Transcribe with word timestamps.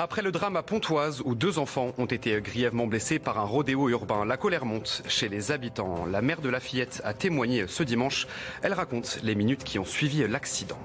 Après 0.00 0.22
le 0.22 0.30
drame 0.30 0.54
à 0.54 0.62
Pontoise 0.62 1.22
où 1.24 1.34
deux 1.34 1.58
enfants 1.58 1.92
ont 1.98 2.06
été 2.06 2.40
grièvement 2.40 2.86
blessés 2.86 3.18
par 3.18 3.36
un 3.40 3.44
rodéo 3.44 3.88
urbain, 3.88 4.24
la 4.24 4.36
colère 4.36 4.64
monte 4.64 5.02
chez 5.08 5.28
les 5.28 5.50
habitants. 5.50 6.06
La 6.06 6.22
mère 6.22 6.40
de 6.40 6.48
la 6.48 6.60
fillette 6.60 7.00
a 7.02 7.14
témoigné 7.14 7.64
ce 7.66 7.82
dimanche. 7.82 8.28
Elle 8.62 8.74
raconte 8.74 9.18
les 9.24 9.34
minutes 9.34 9.64
qui 9.64 9.76
ont 9.80 9.84
suivi 9.84 10.24
l'accident. 10.28 10.78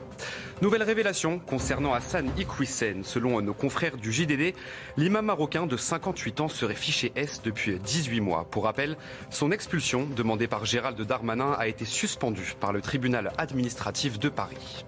Nouvelle 0.63 0.84
révélation 0.84 1.40
concernant 1.40 1.94
Hassan 1.94 2.31
Iqwisen. 2.38 3.03
Selon 3.03 3.41
nos 3.41 3.53
confrères 3.53 3.98
du 3.98 4.13
JDD, 4.13 4.55
l'imam 4.95 5.26
marocain 5.26 5.67
de 5.67 5.76
58 5.76 6.39
ans 6.39 6.48
serait 6.48 6.73
fiché 6.73 7.12
S 7.17 7.41
depuis 7.44 7.77
18 7.80 8.22
mois. 8.22 8.48
Pour 8.49 8.63
rappel, 8.63 8.95
son 9.30 9.52
expulsion, 9.52 10.08
demandée 10.16 10.48
par 10.48 10.63
Gérald 10.63 11.02
Darmanin, 11.02 11.52
a 11.59 11.67
été 11.67 11.84
suspendue 11.84 12.53
par 12.62 12.72
le 12.72 12.80
tribunal 12.80 13.34
administratif 13.38 14.20
de 14.20 14.30
Paris. 14.30 14.86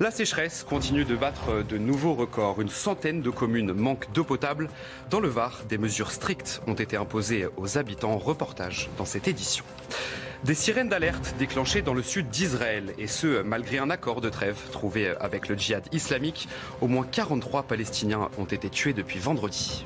La 0.00 0.10
sécheresse 0.10 0.64
continue 0.64 1.04
de 1.04 1.16
battre 1.16 1.66
de 1.68 1.76
nouveaux 1.76 2.14
records. 2.14 2.62
Une 2.62 2.70
centaine 2.70 3.20
de 3.20 3.28
communes 3.28 3.74
manquent 3.74 4.10
d'eau 4.14 4.24
potable. 4.24 4.70
Dans 5.10 5.20
le 5.20 5.28
Var, 5.28 5.64
des 5.68 5.76
mesures 5.76 6.12
strictes 6.12 6.62
ont 6.66 6.72
été 6.72 6.96
imposées 6.96 7.46
aux 7.58 7.76
habitants. 7.76 8.16
Reportage 8.16 8.88
dans 8.96 9.04
cette 9.04 9.28
édition. 9.28 9.66
Des 10.44 10.54
sirènes 10.54 10.88
d'alerte 10.88 11.34
déclenchées 11.38 11.82
dans 11.82 11.92
le 11.92 12.02
sud 12.02 12.30
d'Israël, 12.30 12.94
et 12.96 13.06
ce, 13.06 13.42
malgré 13.42 13.76
un 13.76 13.90
accord 13.90 14.22
de 14.22 14.30
trêve 14.30 14.56
trouvé 14.72 15.14
avec 15.20 15.48
le 15.48 15.56
djihad 15.56 15.86
islamique. 15.92 16.48
Au 16.80 16.88
moins 16.88 17.04
43 17.04 17.64
Palestiniens 17.64 18.30
ont 18.38 18.46
été 18.46 18.70
tués 18.70 18.94
depuis 18.94 19.18
vendredi. 19.18 19.84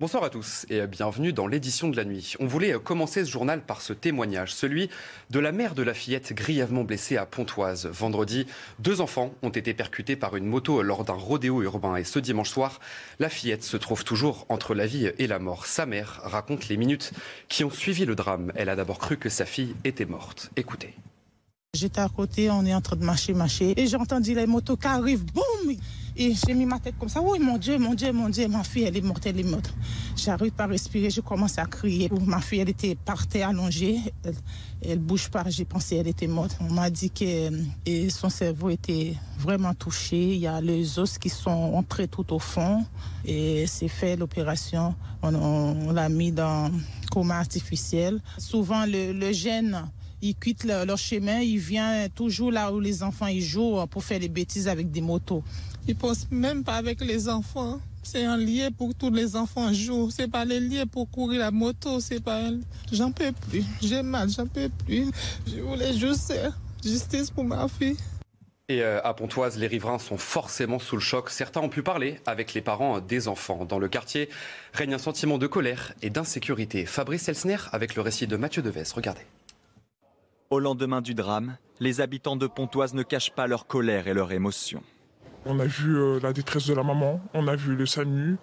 Bonsoir 0.00 0.24
à 0.24 0.30
tous 0.30 0.64
et 0.70 0.86
bienvenue 0.86 1.34
dans 1.34 1.46
l'édition 1.46 1.90
de 1.90 1.96
la 1.98 2.06
nuit. 2.06 2.32
On 2.40 2.46
voulait 2.46 2.72
commencer 2.82 3.22
ce 3.22 3.30
journal 3.30 3.60
par 3.60 3.82
ce 3.82 3.92
témoignage, 3.92 4.54
celui 4.54 4.88
de 5.28 5.38
la 5.38 5.52
mère 5.52 5.74
de 5.74 5.82
la 5.82 5.92
fillette 5.92 6.32
grièvement 6.32 6.84
blessée 6.84 7.18
à 7.18 7.26
Pontoise. 7.26 7.84
Vendredi, 7.84 8.46
deux 8.78 9.02
enfants 9.02 9.34
ont 9.42 9.50
été 9.50 9.74
percutés 9.74 10.16
par 10.16 10.36
une 10.36 10.46
moto 10.46 10.80
lors 10.80 11.04
d'un 11.04 11.12
rodéo 11.12 11.60
urbain 11.60 11.96
et 11.96 12.04
ce 12.04 12.18
dimanche 12.18 12.48
soir, 12.48 12.80
la 13.18 13.28
fillette 13.28 13.62
se 13.62 13.76
trouve 13.76 14.02
toujours 14.02 14.46
entre 14.48 14.74
la 14.74 14.86
vie 14.86 15.12
et 15.18 15.26
la 15.26 15.38
mort. 15.38 15.66
Sa 15.66 15.84
mère 15.84 16.22
raconte 16.24 16.68
les 16.68 16.78
minutes 16.78 17.12
qui 17.50 17.62
ont 17.62 17.70
suivi 17.70 18.06
le 18.06 18.14
drame. 18.14 18.52
Elle 18.54 18.70
a 18.70 18.76
d'abord 18.76 19.00
cru 19.00 19.18
que 19.18 19.28
sa 19.28 19.44
fille 19.44 19.76
était 19.84 20.06
morte. 20.06 20.48
Écoutez. 20.56 20.94
J'étais 21.72 22.00
à 22.00 22.08
côté, 22.08 22.50
on 22.50 22.66
est 22.66 22.74
en 22.74 22.80
train 22.80 22.96
de 22.96 23.04
marcher, 23.04 23.32
marcher, 23.32 23.80
et 23.80 23.86
j'ai 23.86 23.96
entendu 23.96 24.34
les 24.34 24.44
motos 24.44 24.76
qui 24.76 24.88
arrivent, 24.88 25.24
boum 25.26 25.72
Et 26.16 26.34
j'ai 26.34 26.52
mis 26.52 26.66
ma 26.66 26.80
tête 26.80 26.96
comme 26.98 27.08
ça, 27.08 27.22
oui, 27.22 27.38
mon 27.38 27.58
Dieu, 27.58 27.78
mon 27.78 27.94
Dieu, 27.94 28.12
mon 28.12 28.28
Dieu, 28.28 28.48
ma 28.48 28.64
fille, 28.64 28.82
elle 28.82 28.96
est 28.96 29.00
morte, 29.00 29.24
elle 29.24 29.38
est 29.38 29.44
morte. 29.44 29.72
J'arrive 30.16 30.50
pas 30.50 30.64
à 30.64 30.66
respirer, 30.66 31.10
je 31.10 31.20
commence 31.20 31.58
à 31.58 31.66
crier. 31.66 32.10
Ma 32.26 32.40
fille, 32.40 32.58
elle 32.58 32.70
était 32.70 32.96
par 32.96 33.24
terre 33.28 33.50
allongée, 33.50 34.00
elle, 34.24 34.34
elle 34.82 34.98
bouge 34.98 35.28
pas, 35.30 35.44
j'ai 35.46 35.64
pensé 35.64 35.94
qu'elle 35.94 36.08
était 36.08 36.26
morte. 36.26 36.58
On 36.58 36.72
m'a 36.72 36.90
dit 36.90 37.08
que 37.08 37.52
et 37.86 38.10
son 38.10 38.30
cerveau 38.30 38.70
était 38.70 39.14
vraiment 39.38 39.72
touché, 39.72 40.34
il 40.34 40.40
y 40.40 40.48
a 40.48 40.60
les 40.60 40.98
os 40.98 41.18
qui 41.18 41.28
sont 41.28 41.50
entrés 41.50 42.08
tout 42.08 42.32
au 42.34 42.40
fond, 42.40 42.84
et 43.24 43.68
c'est 43.68 43.86
fait 43.86 44.16
l'opération, 44.16 44.96
on, 45.22 45.92
l'a 45.92 46.08
mis 46.08 46.32
dans 46.32 46.72
coma 47.12 47.38
artificiel. 47.38 48.20
Souvent, 48.38 48.86
le 48.86 49.30
gène 49.30 49.88
ils 50.22 50.34
quittent 50.34 50.64
leur, 50.64 50.84
leur, 50.86 50.98
chemin, 50.98 51.40
ils 51.40 51.58
viennent 51.58 52.10
toujours 52.10 52.52
là 52.52 52.72
où 52.72 52.80
les 52.80 53.02
enfants 53.02 53.26
ils 53.26 53.42
jouent 53.42 53.86
pour 53.90 54.04
faire 54.04 54.20
des 54.20 54.28
bêtises 54.28 54.68
avec 54.68 54.90
des 54.90 55.00
motos. 55.00 55.42
Ils 55.88 55.96
pensent 55.96 56.26
même 56.30 56.62
pas 56.62 56.74
avec 56.74 57.00
les 57.00 57.28
enfants. 57.28 57.80
C'est 58.02 58.24
un 58.24 58.36
lien 58.36 58.70
pour 58.70 58.90
que 58.90 58.94
tous 58.94 59.10
les 59.10 59.36
enfants 59.36 59.72
jouent. 59.72 60.10
C'est 60.10 60.30
pas 60.30 60.44
les 60.44 60.60
liens 60.60 60.86
pour 60.86 61.10
courir 61.10 61.40
la 61.40 61.50
moto. 61.50 62.00
C'est 62.00 62.20
pas. 62.20 62.50
J'en 62.92 63.12
peux 63.12 63.32
plus. 63.48 63.64
J'ai 63.82 64.02
mal. 64.02 64.28
J'en 64.30 64.46
peux 64.46 64.70
plus. 64.86 65.10
Je 65.46 65.60
voulais 65.60 65.92
juste 65.92 66.32
justice 66.82 67.30
pour 67.30 67.44
ma 67.44 67.68
fille. 67.68 67.96
Et 68.68 68.84
à 68.84 69.12
Pontoise, 69.14 69.58
les 69.58 69.66
riverains 69.66 69.98
sont 69.98 70.16
forcément 70.16 70.78
sous 70.78 70.94
le 70.94 71.02
choc. 71.02 71.28
Certains 71.30 71.60
ont 71.60 71.68
pu 71.68 71.82
parler 71.82 72.20
avec 72.24 72.54
les 72.54 72.60
parents 72.60 73.00
des 73.00 73.26
enfants. 73.26 73.64
Dans 73.64 73.80
le 73.80 73.88
quartier 73.88 74.28
règne 74.72 74.94
un 74.94 74.98
sentiment 74.98 75.38
de 75.38 75.48
colère 75.48 75.92
et 76.02 76.10
d'insécurité. 76.10 76.86
Fabrice 76.86 77.28
Elsner 77.28 77.56
avec 77.72 77.96
le 77.96 78.02
récit 78.02 78.28
de 78.28 78.36
Mathieu 78.36 78.62
Deves. 78.62 78.92
Regardez. 78.94 79.22
Au 80.50 80.58
lendemain 80.58 81.00
du 81.00 81.14
drame, 81.14 81.58
les 81.78 82.00
habitants 82.00 82.34
de 82.34 82.48
Pontoise 82.48 82.92
ne 82.92 83.04
cachent 83.04 83.30
pas 83.30 83.46
leur 83.46 83.68
colère 83.68 84.08
et 84.08 84.14
leur 84.14 84.32
émotion. 84.32 84.82
On 85.46 85.60
a 85.60 85.64
vu 85.64 85.96
euh, 85.96 86.18
la 86.20 86.32
détresse 86.32 86.66
de 86.66 86.74
la 86.74 86.82
maman, 86.82 87.20
on 87.34 87.46
a 87.46 87.54
vu 87.54 87.76
le 87.76 87.86
SAMU, 87.86 88.36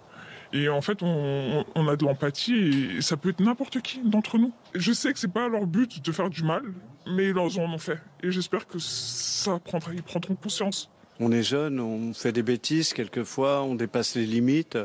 et 0.54 0.70
en 0.70 0.80
fait, 0.80 1.02
on, 1.02 1.66
on 1.74 1.86
a 1.86 1.96
de 1.96 2.06
l'empathie, 2.06 2.96
et 2.96 3.02
ça 3.02 3.18
peut 3.18 3.28
être 3.28 3.40
n'importe 3.40 3.82
qui 3.82 4.00
d'entre 4.00 4.38
nous. 4.38 4.54
Je 4.74 4.90
sais 4.92 5.12
que 5.12 5.18
c'est 5.18 5.30
pas 5.30 5.48
leur 5.48 5.66
but 5.66 6.02
de 6.02 6.10
faire 6.10 6.30
du 6.30 6.44
mal, 6.44 6.62
mais 7.06 7.28
ils 7.28 7.38
en 7.38 7.48
ont 7.58 7.76
fait. 7.76 7.98
Et 8.22 8.30
j'espère 8.30 8.66
que 8.66 8.78
ça 8.78 9.58
prendra, 9.58 9.92
ils 9.92 10.02
prendront 10.02 10.34
conscience. 10.34 10.90
On 11.20 11.30
est 11.30 11.42
jeune, 11.42 11.78
on 11.78 12.14
fait 12.14 12.32
des 12.32 12.42
bêtises 12.42 12.94
quelquefois, 12.94 13.62
on 13.64 13.74
dépasse 13.74 14.14
les 14.14 14.24
limites, 14.24 14.78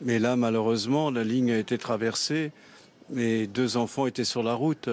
mais 0.00 0.18
là, 0.18 0.34
malheureusement, 0.34 1.12
la 1.12 1.22
ligne 1.22 1.52
a 1.52 1.58
été 1.58 1.78
traversée. 1.78 2.50
Mes 3.10 3.46
deux 3.46 3.76
enfants 3.76 4.06
étaient 4.06 4.24
sur 4.24 4.42
la 4.42 4.54
route. 4.54 4.88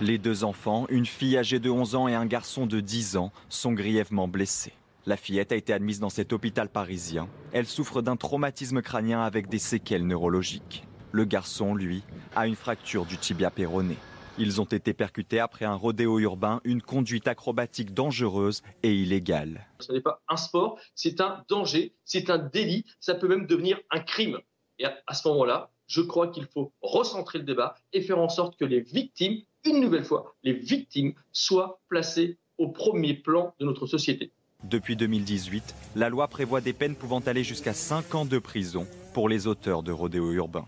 Les 0.00 0.18
deux 0.18 0.42
enfants, 0.42 0.86
une 0.88 1.06
fille 1.06 1.38
âgée 1.38 1.60
de 1.60 1.70
11 1.70 1.94
ans 1.94 2.08
et 2.08 2.14
un 2.14 2.26
garçon 2.26 2.66
de 2.66 2.80
10 2.80 3.16
ans, 3.16 3.32
sont 3.48 3.72
grièvement 3.72 4.26
blessés. 4.26 4.72
La 5.06 5.16
fillette 5.16 5.52
a 5.52 5.56
été 5.56 5.72
admise 5.72 6.00
dans 6.00 6.10
cet 6.10 6.32
hôpital 6.32 6.68
parisien. 6.68 7.28
Elle 7.52 7.66
souffre 7.66 8.02
d'un 8.02 8.16
traumatisme 8.16 8.82
crânien 8.82 9.22
avec 9.22 9.48
des 9.48 9.60
séquelles 9.60 10.06
neurologiques. 10.06 10.84
Le 11.12 11.24
garçon, 11.24 11.76
lui, 11.76 12.02
a 12.34 12.48
une 12.48 12.56
fracture 12.56 13.04
du 13.04 13.18
tibia 13.18 13.52
péroné. 13.52 13.96
Ils 14.36 14.60
ont 14.60 14.64
été 14.64 14.92
percutés 14.92 15.38
après 15.38 15.64
un 15.64 15.76
rodéo 15.76 16.18
urbain, 16.18 16.60
une 16.64 16.82
conduite 16.82 17.28
acrobatique 17.28 17.94
dangereuse 17.94 18.62
et 18.82 18.92
illégale. 18.92 19.68
Ce 19.78 19.92
n'est 19.92 20.00
pas 20.00 20.22
un 20.28 20.36
sport, 20.36 20.80
c'est 20.96 21.20
un 21.20 21.44
danger, 21.48 21.94
c'est 22.04 22.30
un 22.30 22.38
délit, 22.38 22.84
ça 22.98 23.14
peut 23.14 23.28
même 23.28 23.46
devenir 23.46 23.78
un 23.92 24.00
crime. 24.00 24.40
Et 24.80 24.86
à 24.86 25.14
ce 25.14 25.28
moment-là, 25.28 25.70
je 25.86 26.00
crois 26.00 26.28
qu'il 26.28 26.46
faut 26.46 26.72
recentrer 26.82 27.38
le 27.38 27.44
débat 27.44 27.74
et 27.92 28.02
faire 28.02 28.18
en 28.18 28.28
sorte 28.28 28.56
que 28.56 28.64
les 28.64 28.80
victimes, 28.80 29.40
une 29.64 29.80
nouvelle 29.80 30.04
fois, 30.04 30.34
les 30.42 30.52
victimes 30.52 31.14
soient 31.32 31.80
placées 31.88 32.38
au 32.58 32.68
premier 32.68 33.14
plan 33.14 33.54
de 33.58 33.64
notre 33.64 33.86
société. 33.86 34.32
Depuis 34.64 34.96
2018, 34.96 35.74
la 35.96 36.08
loi 36.08 36.28
prévoit 36.28 36.60
des 36.60 36.72
peines 36.72 36.96
pouvant 36.96 37.20
aller 37.20 37.44
jusqu'à 37.44 37.74
5 37.74 38.14
ans 38.14 38.24
de 38.24 38.38
prison 38.38 38.86
pour 39.12 39.28
les 39.28 39.46
auteurs 39.46 39.82
de 39.82 39.92
rodéo 39.92 40.32
urbains. 40.32 40.66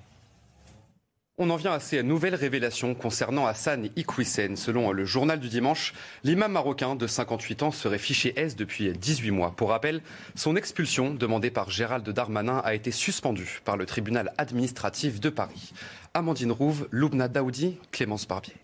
On 1.39 1.51
en 1.51 1.57
vient 1.57 1.73
à 1.73 1.81
ces 1.81 2.03
nouvelles 2.03 2.35
révélations 2.35 2.95
concernant 2.95 3.45
Hassan 3.45 3.91
Iqwisen. 3.95 4.57
Selon 4.57 4.91
le 4.91 5.05
journal 5.05 5.39
du 5.39 5.51
dimanche, 5.51 5.93
l'imam 6.25 6.51
marocain 6.51 6.95
de 6.95 7.07
58 7.07 7.63
ans 7.63 7.71
serait 7.73 7.99
fiché 7.99 8.33
S 8.37 8.57
depuis 8.57 8.91
18 8.91 9.33
mois. 9.33 9.53
Pour 9.55 9.69
rappel, 9.69 10.01
son 10.35 10.57
expulsion, 10.57 11.13
demandée 11.13 11.51
par 11.51 11.69
Gérald 11.69 12.09
Darmanin, 12.09 12.63
a 12.65 12.75
été 12.75 12.91
suspendue 12.91 13.61
par 13.67 13.77
le 13.77 13.85
tribunal 13.85 14.33
administratif 14.39 15.21
de 15.21 15.29
Paris. 15.29 15.75
Amandine 16.15 16.53
Rouve, 16.53 16.89
Loubna 16.91 17.29
Daoudi, 17.29 17.77
Clémence 17.93 18.27
Barbier. 18.27 18.55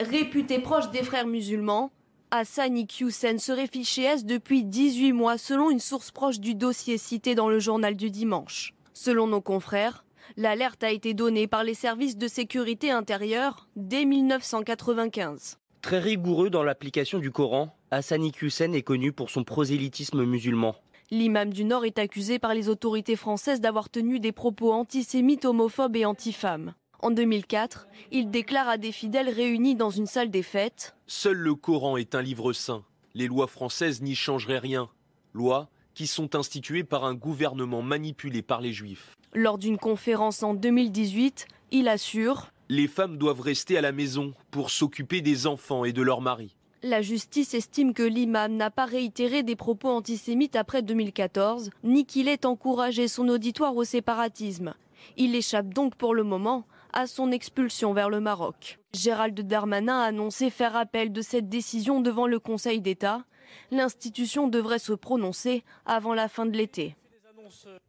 Réputé 0.00 0.58
proche 0.58 0.90
des 0.90 1.04
frères 1.04 1.28
musulmans, 1.28 1.92
Hassan 2.32 2.76
Iqwisen 2.76 3.38
serait 3.38 3.68
fiché 3.68 4.02
S 4.02 4.24
depuis 4.24 4.64
18 4.64 5.12
mois 5.12 5.38
selon 5.38 5.70
une 5.70 5.78
source 5.78 6.10
proche 6.10 6.40
du 6.40 6.56
dossier 6.56 6.98
cité 6.98 7.36
dans 7.36 7.48
le 7.48 7.60
journal 7.60 7.94
du 7.94 8.10
dimanche. 8.10 8.74
Selon 8.94 9.28
nos 9.28 9.40
confrères, 9.40 10.04
L'alerte 10.36 10.84
a 10.84 10.90
été 10.90 11.14
donnée 11.14 11.46
par 11.46 11.64
les 11.64 11.74
services 11.74 12.16
de 12.16 12.28
sécurité 12.28 12.90
intérieure 12.90 13.68
dès 13.76 14.04
1995. 14.04 15.58
Très 15.80 15.98
rigoureux 15.98 16.50
dans 16.50 16.62
l'application 16.62 17.18
du 17.18 17.30
Coran, 17.30 17.76
Hassani 17.90 18.32
Hussein 18.42 18.72
est 18.72 18.82
connu 18.82 19.12
pour 19.12 19.30
son 19.30 19.44
prosélytisme 19.44 20.24
musulman. 20.24 20.74
L'imam 21.10 21.52
du 21.52 21.64
Nord 21.64 21.86
est 21.86 21.98
accusé 21.98 22.38
par 22.38 22.52
les 22.52 22.68
autorités 22.68 23.16
françaises 23.16 23.60
d'avoir 23.60 23.88
tenu 23.88 24.20
des 24.20 24.32
propos 24.32 24.72
antisémites, 24.72 25.46
homophobes 25.46 25.96
et 25.96 26.04
antifemmes. 26.04 26.74
En 27.00 27.10
2004, 27.10 27.86
il 28.10 28.30
déclare 28.30 28.68
à 28.68 28.76
des 28.76 28.92
fidèles 28.92 29.30
réunis 29.30 29.76
dans 29.76 29.90
une 29.90 30.06
salle 30.06 30.30
des 30.30 30.42
fêtes 30.42 30.96
Seul 31.06 31.38
le 31.38 31.54
Coran 31.54 31.96
est 31.96 32.14
un 32.14 32.22
livre 32.22 32.52
saint. 32.52 32.84
Les 33.14 33.26
lois 33.28 33.46
françaises 33.46 34.02
n'y 34.02 34.14
changeraient 34.14 34.58
rien. 34.58 34.90
Loi 35.32 35.70
qui 35.94 36.06
sont 36.06 36.36
institués 36.36 36.84
par 36.84 37.04
un 37.04 37.14
gouvernement 37.14 37.82
manipulé 37.82 38.42
par 38.42 38.60
les 38.60 38.72
juifs. 38.72 39.17
Lors 39.34 39.58
d'une 39.58 39.78
conférence 39.78 40.42
en 40.42 40.54
2018, 40.54 41.46
il 41.70 41.88
assure 41.88 42.50
Les 42.70 42.88
femmes 42.88 43.18
doivent 43.18 43.40
rester 43.40 43.76
à 43.76 43.82
la 43.82 43.92
maison 43.92 44.32
pour 44.50 44.70
s'occuper 44.70 45.20
des 45.20 45.46
enfants 45.46 45.84
et 45.84 45.92
de 45.92 46.02
leur 46.02 46.20
mari. 46.22 46.56
La 46.82 47.02
justice 47.02 47.54
estime 47.54 47.92
que 47.92 48.02
l'imam 48.02 48.54
n'a 48.54 48.70
pas 48.70 48.86
réitéré 48.86 49.42
des 49.42 49.56
propos 49.56 49.88
antisémites 49.88 50.56
après 50.56 50.80
2014, 50.80 51.70
ni 51.82 52.06
qu'il 52.06 52.28
ait 52.28 52.46
encouragé 52.46 53.08
son 53.08 53.28
auditoire 53.28 53.76
au 53.76 53.84
séparatisme. 53.84 54.74
Il 55.16 55.34
échappe 55.34 55.74
donc 55.74 55.96
pour 55.96 56.14
le 56.14 56.22
moment 56.22 56.64
à 56.92 57.06
son 57.06 57.30
expulsion 57.30 57.92
vers 57.92 58.08
le 58.08 58.20
Maroc. 58.20 58.78
Gérald 58.94 59.38
Darmanin 59.40 60.00
a 60.00 60.06
annoncé 60.06 60.50
faire 60.50 60.76
appel 60.76 61.12
de 61.12 61.20
cette 61.20 61.48
décision 61.48 62.00
devant 62.00 62.26
le 62.26 62.38
Conseil 62.38 62.80
d'État. 62.80 63.24
L'institution 63.70 64.48
devrait 64.48 64.78
se 64.78 64.92
prononcer 64.92 65.64
avant 65.84 66.14
la 66.14 66.28
fin 66.28 66.46
de 66.46 66.56
l'été. 66.56 66.96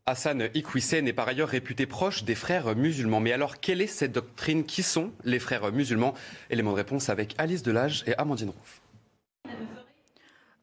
Hassan 0.05 0.49
Iqwisen 0.53 1.07
est 1.07 1.13
par 1.13 1.27
ailleurs 1.27 1.49
réputé 1.49 1.85
proche 1.85 2.23
des 2.23 2.35
frères 2.35 2.75
musulmans. 2.75 3.19
Mais 3.19 3.31
alors, 3.31 3.59
quelle 3.59 3.81
est 3.81 3.87
cette 3.87 4.11
doctrine? 4.11 4.65
Qui 4.65 4.83
sont 4.83 5.11
les 5.23 5.39
frères 5.39 5.71
musulmans? 5.71 6.13
Élément 6.49 6.71
de 6.71 6.77
réponse 6.77 7.09
avec 7.09 7.35
Alice 7.37 7.63
Delage 7.63 8.03
et 8.07 8.15
Amandine 8.17 8.49
Rouf. 8.49 8.81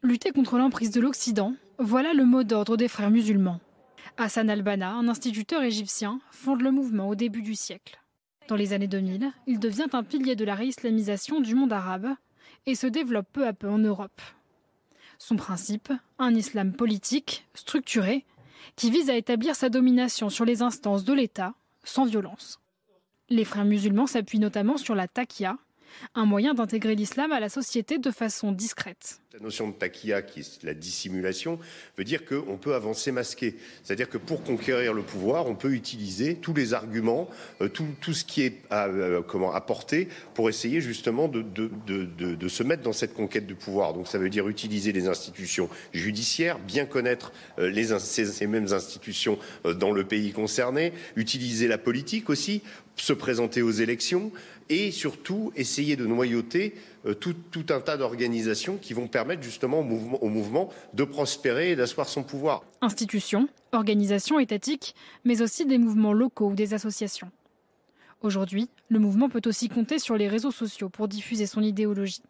Lutter 0.02 0.30
contre 0.30 0.58
l'emprise 0.58 0.90
de 0.90 1.00
l'Occident, 1.00 1.54
voilà 1.78 2.12
le 2.12 2.24
mot 2.24 2.44
d'ordre 2.44 2.76
des 2.76 2.88
frères 2.88 3.10
musulmans. 3.10 3.60
Hassan 4.18 4.48
al-Banna, 4.48 4.92
un 4.92 5.08
instituteur 5.08 5.62
égyptien, 5.62 6.20
fonde 6.30 6.62
le 6.62 6.70
mouvement 6.70 7.08
au 7.08 7.14
début 7.14 7.42
du 7.42 7.54
siècle. 7.54 8.00
Dans 8.48 8.56
les 8.56 8.72
années 8.72 8.86
2000, 8.86 9.32
il 9.46 9.58
devient 9.58 9.88
un 9.92 10.04
pilier 10.04 10.36
de 10.36 10.44
la 10.44 10.54
réislamisation 10.54 11.40
du 11.40 11.54
monde 11.54 11.72
arabe 11.72 12.14
et 12.66 12.74
se 12.74 12.86
développe 12.86 13.26
peu 13.32 13.46
à 13.46 13.52
peu 13.52 13.68
en 13.68 13.78
Europe. 13.78 14.20
Son 15.18 15.36
principe, 15.36 15.92
un 16.18 16.34
islam 16.34 16.72
politique, 16.72 17.46
structuré, 17.54 18.24
qui 18.74 18.90
vise 18.90 19.10
à 19.10 19.16
établir 19.16 19.54
sa 19.54 19.68
domination 19.68 20.28
sur 20.30 20.44
les 20.44 20.62
instances 20.62 21.04
de 21.04 21.12
l'État 21.12 21.54
sans 21.84 22.04
violence. 22.04 22.60
Les 23.28 23.44
frères 23.44 23.64
musulmans 23.64 24.06
s'appuient 24.06 24.38
notamment 24.38 24.76
sur 24.76 24.94
la 24.94 25.08
taqiyya, 25.08 25.56
un 26.14 26.24
moyen 26.24 26.54
d'intégrer 26.54 26.94
l'islam 26.94 27.32
à 27.32 27.40
la 27.40 27.48
société 27.48 27.98
de 27.98 28.10
façon 28.10 28.52
discrète. 28.52 29.20
La 29.34 29.42
notion 29.42 29.68
de 29.68 29.74
taquilla, 29.74 30.22
qui 30.22 30.40
est 30.40 30.62
la 30.62 30.72
dissimulation, 30.72 31.58
veut 31.98 32.04
dire 32.04 32.24
qu'on 32.24 32.56
peut 32.56 32.74
avancer 32.74 33.12
masqué. 33.12 33.56
C'est-à-dire 33.82 34.08
que 34.08 34.16
pour 34.16 34.42
conquérir 34.42 34.94
le 34.94 35.02
pouvoir, 35.02 35.46
on 35.46 35.54
peut 35.54 35.72
utiliser 35.72 36.36
tous 36.36 36.54
les 36.54 36.72
arguments, 36.72 37.28
euh, 37.60 37.68
tout, 37.68 38.14
ce 38.14 38.24
qui 38.24 38.42
est 38.42 38.62
à, 38.70 38.86
euh, 38.86 39.20
comment, 39.20 39.52
apporté 39.52 40.08
pour 40.32 40.48
essayer 40.48 40.80
justement 40.80 41.28
de, 41.28 42.48
se 42.48 42.62
mettre 42.62 42.82
dans 42.82 42.94
cette 42.94 43.12
conquête 43.12 43.46
du 43.46 43.54
pouvoir. 43.54 43.92
Donc 43.92 44.08
ça 44.08 44.16
veut 44.16 44.30
dire 44.30 44.48
utiliser 44.48 44.92
les 44.92 45.06
institutions 45.06 45.68
judiciaires, 45.92 46.58
bien 46.58 46.86
connaître 46.86 47.32
euh, 47.58 47.68
les, 47.68 47.98
ces 47.98 48.46
mêmes 48.46 48.72
institutions 48.72 49.38
dans 49.64 49.90
le 49.90 50.04
pays 50.04 50.32
concerné, 50.32 50.94
utiliser 51.16 51.68
la 51.68 51.78
politique 51.78 52.30
aussi, 52.30 52.62
se 52.96 53.12
présenter 53.12 53.62
aux 53.62 53.70
élections 53.70 54.32
et 54.68 54.90
surtout 54.90 55.52
essayer 55.54 55.96
de 55.96 56.06
noyauter 56.06 56.74
euh, 57.06 57.14
tout, 57.14 57.36
un 57.70 57.80
tas 57.80 57.96
d'organisations 57.96 58.78
qui 58.78 58.94
vont 58.94 59.06
permettre 59.06 59.42
justement 59.42 59.80
au 59.80 60.28
mouvement 60.28 60.70
de 60.94 61.04
prospérer 61.04 61.72
et 61.72 61.76
d'asseoir 61.76 62.08
son 62.08 62.22
pouvoir. 62.22 62.64
Institutions, 62.80 63.48
organisations 63.72 64.38
étatiques, 64.38 64.94
mais 65.24 65.42
aussi 65.42 65.66
des 65.66 65.78
mouvements 65.78 66.12
locaux 66.12 66.50
ou 66.50 66.54
des 66.54 66.74
associations. 66.74 67.30
Aujourd'hui, 68.22 68.68
le 68.88 68.98
mouvement 68.98 69.28
peut 69.28 69.42
aussi 69.46 69.68
compter 69.68 69.98
sur 69.98 70.16
les 70.16 70.28
réseaux 70.28 70.50
sociaux 70.50 70.88
pour 70.88 71.06
diffuser 71.06 71.46
son 71.46 71.62
idéologie. 71.62 72.22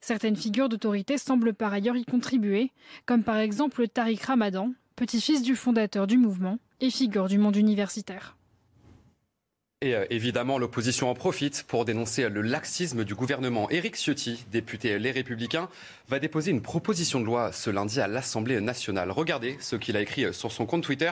Certaines 0.00 0.36
figures 0.36 0.68
d'autorité 0.68 1.18
semblent 1.18 1.54
par 1.54 1.72
ailleurs 1.72 1.96
y 1.96 2.04
contribuer, 2.04 2.70
comme 3.06 3.24
par 3.24 3.38
exemple 3.38 3.88
Tariq 3.88 4.24
Ramadan, 4.24 4.72
petit-fils 4.94 5.42
du 5.42 5.56
fondateur 5.56 6.06
du 6.06 6.16
mouvement 6.16 6.58
et 6.80 6.90
figure 6.90 7.28
du 7.28 7.38
monde 7.38 7.56
universitaire. 7.56 8.35
Et 9.82 9.94
euh, 9.94 10.06
évidemment, 10.08 10.56
l'opposition 10.56 11.10
en 11.10 11.14
profite 11.14 11.64
pour 11.68 11.84
dénoncer 11.84 12.30
le 12.30 12.40
laxisme 12.40 13.04
du 13.04 13.14
gouvernement. 13.14 13.68
Éric 13.68 13.96
Ciotti, 13.96 14.46
député 14.50 14.98
Les 14.98 15.10
Républicains, 15.10 15.68
va 16.08 16.18
déposer 16.18 16.50
une 16.50 16.62
proposition 16.62 17.20
de 17.20 17.26
loi 17.26 17.52
ce 17.52 17.68
lundi 17.68 18.00
à 18.00 18.08
l'Assemblée 18.08 18.58
nationale. 18.62 19.10
Regardez 19.10 19.58
ce 19.60 19.76
qu'il 19.76 19.98
a 19.98 20.00
écrit 20.00 20.32
sur 20.32 20.50
son 20.50 20.64
compte 20.64 20.82
Twitter. 20.82 21.10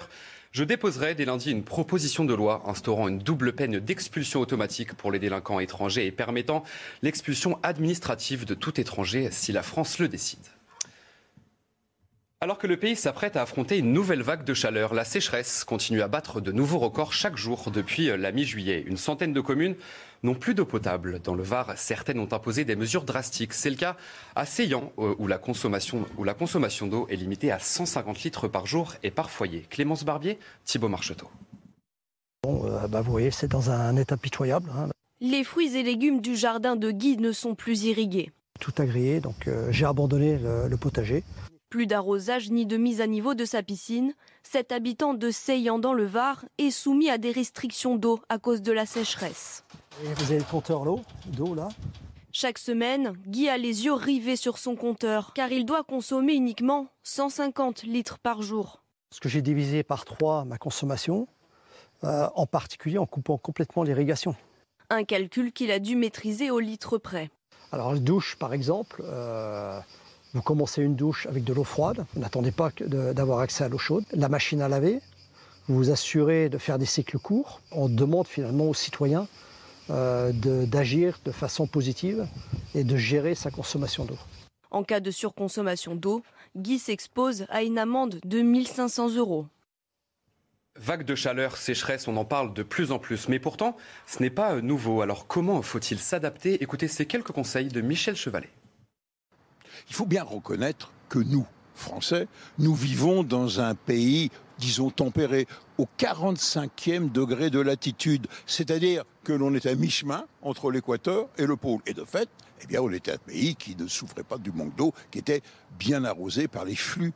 Je 0.52 0.64
déposerai 0.64 1.14
dès 1.14 1.26
lundi 1.26 1.50
une 1.50 1.62
proposition 1.62 2.24
de 2.24 2.32
loi 2.32 2.62
instaurant 2.64 3.08
une 3.08 3.18
double 3.18 3.52
peine 3.52 3.80
d'expulsion 3.80 4.40
automatique 4.40 4.94
pour 4.94 5.12
les 5.12 5.18
délinquants 5.18 5.60
étrangers 5.60 6.06
et 6.06 6.10
permettant 6.10 6.64
l'expulsion 7.02 7.58
administrative 7.62 8.46
de 8.46 8.54
tout 8.54 8.80
étranger 8.80 9.28
si 9.30 9.52
la 9.52 9.62
France 9.62 9.98
le 9.98 10.08
décide. 10.08 10.53
Alors 12.44 12.58
que 12.58 12.66
le 12.66 12.76
pays 12.76 12.94
s'apprête 12.94 13.36
à 13.36 13.40
affronter 13.40 13.78
une 13.78 13.94
nouvelle 13.94 14.20
vague 14.20 14.44
de 14.44 14.52
chaleur, 14.52 14.92
la 14.92 15.06
sécheresse 15.06 15.64
continue 15.64 16.02
à 16.02 16.08
battre 16.08 16.42
de 16.42 16.52
nouveaux 16.52 16.78
records 16.78 17.14
chaque 17.14 17.38
jour 17.38 17.70
depuis 17.70 18.08
la 18.18 18.32
mi-juillet. 18.32 18.84
Une 18.86 18.98
centaine 18.98 19.32
de 19.32 19.40
communes 19.40 19.76
n'ont 20.22 20.34
plus 20.34 20.52
d'eau 20.52 20.66
potable. 20.66 21.20
Dans 21.20 21.34
le 21.34 21.42
Var, 21.42 21.72
certaines 21.76 22.18
ont 22.18 22.28
imposé 22.30 22.66
des 22.66 22.76
mesures 22.76 23.04
drastiques. 23.04 23.54
C'est 23.54 23.70
le 23.70 23.76
cas 23.76 23.96
à 24.36 24.44
Seyan, 24.44 24.92
où 24.98 25.26
la 25.26 25.38
consommation, 25.38 26.04
où 26.18 26.24
la 26.24 26.34
consommation 26.34 26.86
d'eau 26.86 27.06
est 27.08 27.16
limitée 27.16 27.50
à 27.50 27.58
150 27.58 28.24
litres 28.24 28.46
par 28.46 28.66
jour 28.66 28.92
et 29.02 29.10
par 29.10 29.30
foyer. 29.30 29.64
Clémence 29.70 30.04
Barbier, 30.04 30.38
Thibault 30.66 30.90
Marcheteau. 30.90 31.30
Bon, 32.42 32.66
euh, 32.66 32.86
bah 32.88 33.00
vous 33.00 33.10
voyez, 33.10 33.30
c'est 33.30 33.48
dans 33.48 33.70
un 33.70 33.96
état 33.96 34.18
pitoyable. 34.18 34.70
Hein. 34.76 34.90
Les 35.22 35.44
fruits 35.44 35.74
et 35.78 35.82
légumes 35.82 36.20
du 36.20 36.36
jardin 36.36 36.76
de 36.76 36.90
Guy 36.90 37.16
ne 37.16 37.32
sont 37.32 37.54
plus 37.54 37.84
irrigués. 37.84 38.32
Tout 38.60 38.74
a 38.76 38.84
grillé, 38.84 39.20
donc 39.20 39.48
euh, 39.48 39.68
j'ai 39.70 39.86
abandonné 39.86 40.36
le, 40.36 40.68
le 40.68 40.76
potager. 40.76 41.24
Plus 41.74 41.88
d'arrosage 41.88 42.52
ni 42.52 42.66
de 42.66 42.76
mise 42.76 43.00
à 43.00 43.08
niveau 43.08 43.34
de 43.34 43.44
sa 43.44 43.60
piscine, 43.64 44.14
cet 44.44 44.70
habitant 44.70 45.12
de 45.12 45.32
Seyan 45.32 45.80
dans 45.80 45.92
le 45.92 46.06
Var 46.06 46.44
est 46.56 46.70
soumis 46.70 47.10
à 47.10 47.18
des 47.18 47.32
restrictions 47.32 47.96
d'eau 47.96 48.20
à 48.28 48.38
cause 48.38 48.62
de 48.62 48.70
la 48.70 48.86
sécheresse. 48.86 49.64
Et 50.04 50.14
vous 50.14 50.30
avez 50.30 50.38
le 50.38 50.44
compteur 50.44 50.84
d'eau 50.84 51.52
là? 51.52 51.68
Chaque 52.30 52.58
semaine, 52.58 53.14
Guy 53.26 53.48
a 53.48 53.58
les 53.58 53.86
yeux 53.86 53.92
rivés 53.92 54.36
sur 54.36 54.58
son 54.58 54.76
compteur 54.76 55.32
car 55.34 55.50
il 55.50 55.66
doit 55.66 55.82
consommer 55.82 56.34
uniquement 56.34 56.86
150 57.02 57.82
litres 57.82 58.20
par 58.20 58.40
jour. 58.40 58.84
Parce 59.10 59.18
que 59.18 59.28
j'ai 59.28 59.42
divisé 59.42 59.82
par 59.82 60.04
trois 60.04 60.44
ma 60.44 60.58
consommation, 60.58 61.26
euh, 62.04 62.28
en 62.36 62.46
particulier 62.46 62.98
en 62.98 63.06
coupant 63.06 63.36
complètement 63.36 63.82
l'irrigation. 63.82 64.36
Un 64.90 65.02
calcul 65.02 65.50
qu'il 65.50 65.72
a 65.72 65.80
dû 65.80 65.96
maîtriser 65.96 66.52
au 66.52 66.60
litre 66.60 66.98
près. 66.98 67.32
Alors, 67.72 67.98
douche 67.98 68.36
par 68.36 68.52
exemple. 68.54 69.02
Euh 69.04 69.80
vous 70.34 70.42
commencez 70.42 70.82
une 70.82 70.96
douche 70.96 71.26
avec 71.26 71.44
de 71.44 71.52
l'eau 71.52 71.64
froide, 71.64 72.04
vous 72.14 72.20
n'attendez 72.20 72.50
pas 72.50 72.70
d'avoir 72.80 73.38
accès 73.38 73.64
à 73.64 73.68
l'eau 73.68 73.78
chaude. 73.78 74.04
La 74.12 74.28
machine 74.28 74.60
à 74.60 74.68
laver, 74.68 75.00
vous 75.68 75.76
vous 75.76 75.90
assurez 75.90 76.48
de 76.48 76.58
faire 76.58 76.78
des 76.78 76.86
cycles 76.86 77.18
courts. 77.18 77.60
On 77.70 77.88
demande 77.88 78.26
finalement 78.26 78.64
aux 78.64 78.74
citoyens 78.74 79.28
euh, 79.90 80.32
d'agir 80.32 81.20
de, 81.24 81.30
de 81.30 81.34
façon 81.34 81.66
positive 81.66 82.26
et 82.74 82.84
de 82.84 82.96
gérer 82.96 83.34
sa 83.34 83.50
consommation 83.50 84.04
d'eau. 84.04 84.18
En 84.72 84.82
cas 84.82 84.98
de 84.98 85.12
surconsommation 85.12 85.94
d'eau, 85.94 86.24
Guy 86.56 86.80
s'expose 86.80 87.46
à 87.48 87.62
une 87.62 87.78
amende 87.78 88.18
de 88.24 88.40
1500 88.40 89.14
euros. 89.14 89.46
Vague 90.76 91.04
de 91.04 91.14
chaleur, 91.14 91.56
sécheresse, 91.56 92.08
on 92.08 92.16
en 92.16 92.24
parle 92.24 92.52
de 92.52 92.64
plus 92.64 92.90
en 92.90 92.98
plus. 92.98 93.28
Mais 93.28 93.38
pourtant, 93.38 93.76
ce 94.08 94.20
n'est 94.20 94.30
pas 94.30 94.60
nouveau. 94.60 95.02
Alors 95.02 95.28
comment 95.28 95.62
faut-il 95.62 96.00
s'adapter? 96.00 96.60
Écoutez 96.60 96.88
ces 96.88 97.06
quelques 97.06 97.30
conseils 97.30 97.68
de 97.68 97.80
Michel 97.80 98.16
Chevalet. 98.16 98.50
Il 99.88 99.94
faut 99.94 100.06
bien 100.06 100.22
reconnaître 100.22 100.92
que 101.08 101.18
nous, 101.18 101.46
Français, 101.74 102.28
nous 102.58 102.74
vivons 102.74 103.22
dans 103.22 103.60
un 103.60 103.74
pays, 103.74 104.30
disons, 104.58 104.90
tempéré, 104.90 105.46
au 105.78 105.88
45e 105.98 107.10
degré 107.10 107.50
de 107.50 107.60
latitude, 107.60 108.26
c'est-à-dire 108.46 109.04
que 109.24 109.32
l'on 109.32 109.54
est 109.54 109.66
à 109.66 109.74
mi-chemin 109.74 110.24
entre 110.42 110.70
l'équateur 110.70 111.28
et 111.36 111.46
le 111.46 111.56
pôle. 111.56 111.80
Et 111.86 111.94
de 111.94 112.04
fait, 112.04 112.28
eh 112.62 112.66
bien, 112.66 112.80
on 112.80 112.90
était 112.90 113.12
un 113.12 113.18
pays 113.18 113.56
qui 113.56 113.74
ne 113.76 113.86
souffrait 113.86 114.22
pas 114.22 114.38
du 114.38 114.52
manque 114.52 114.76
d'eau, 114.76 114.94
qui 115.10 115.18
était 115.18 115.42
bien 115.78 116.04
arrosé 116.04 116.46
par 116.48 116.64
les 116.64 116.76
flux 116.76 117.12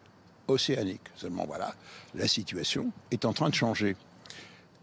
océaniques. 0.49 1.09
Seulement, 1.15 1.45
voilà, 1.47 1.75
la 2.15 2.27
situation 2.27 2.91
est 3.11 3.25
en 3.25 3.33
train 3.33 3.51
de 3.51 3.55
changer. 3.55 3.97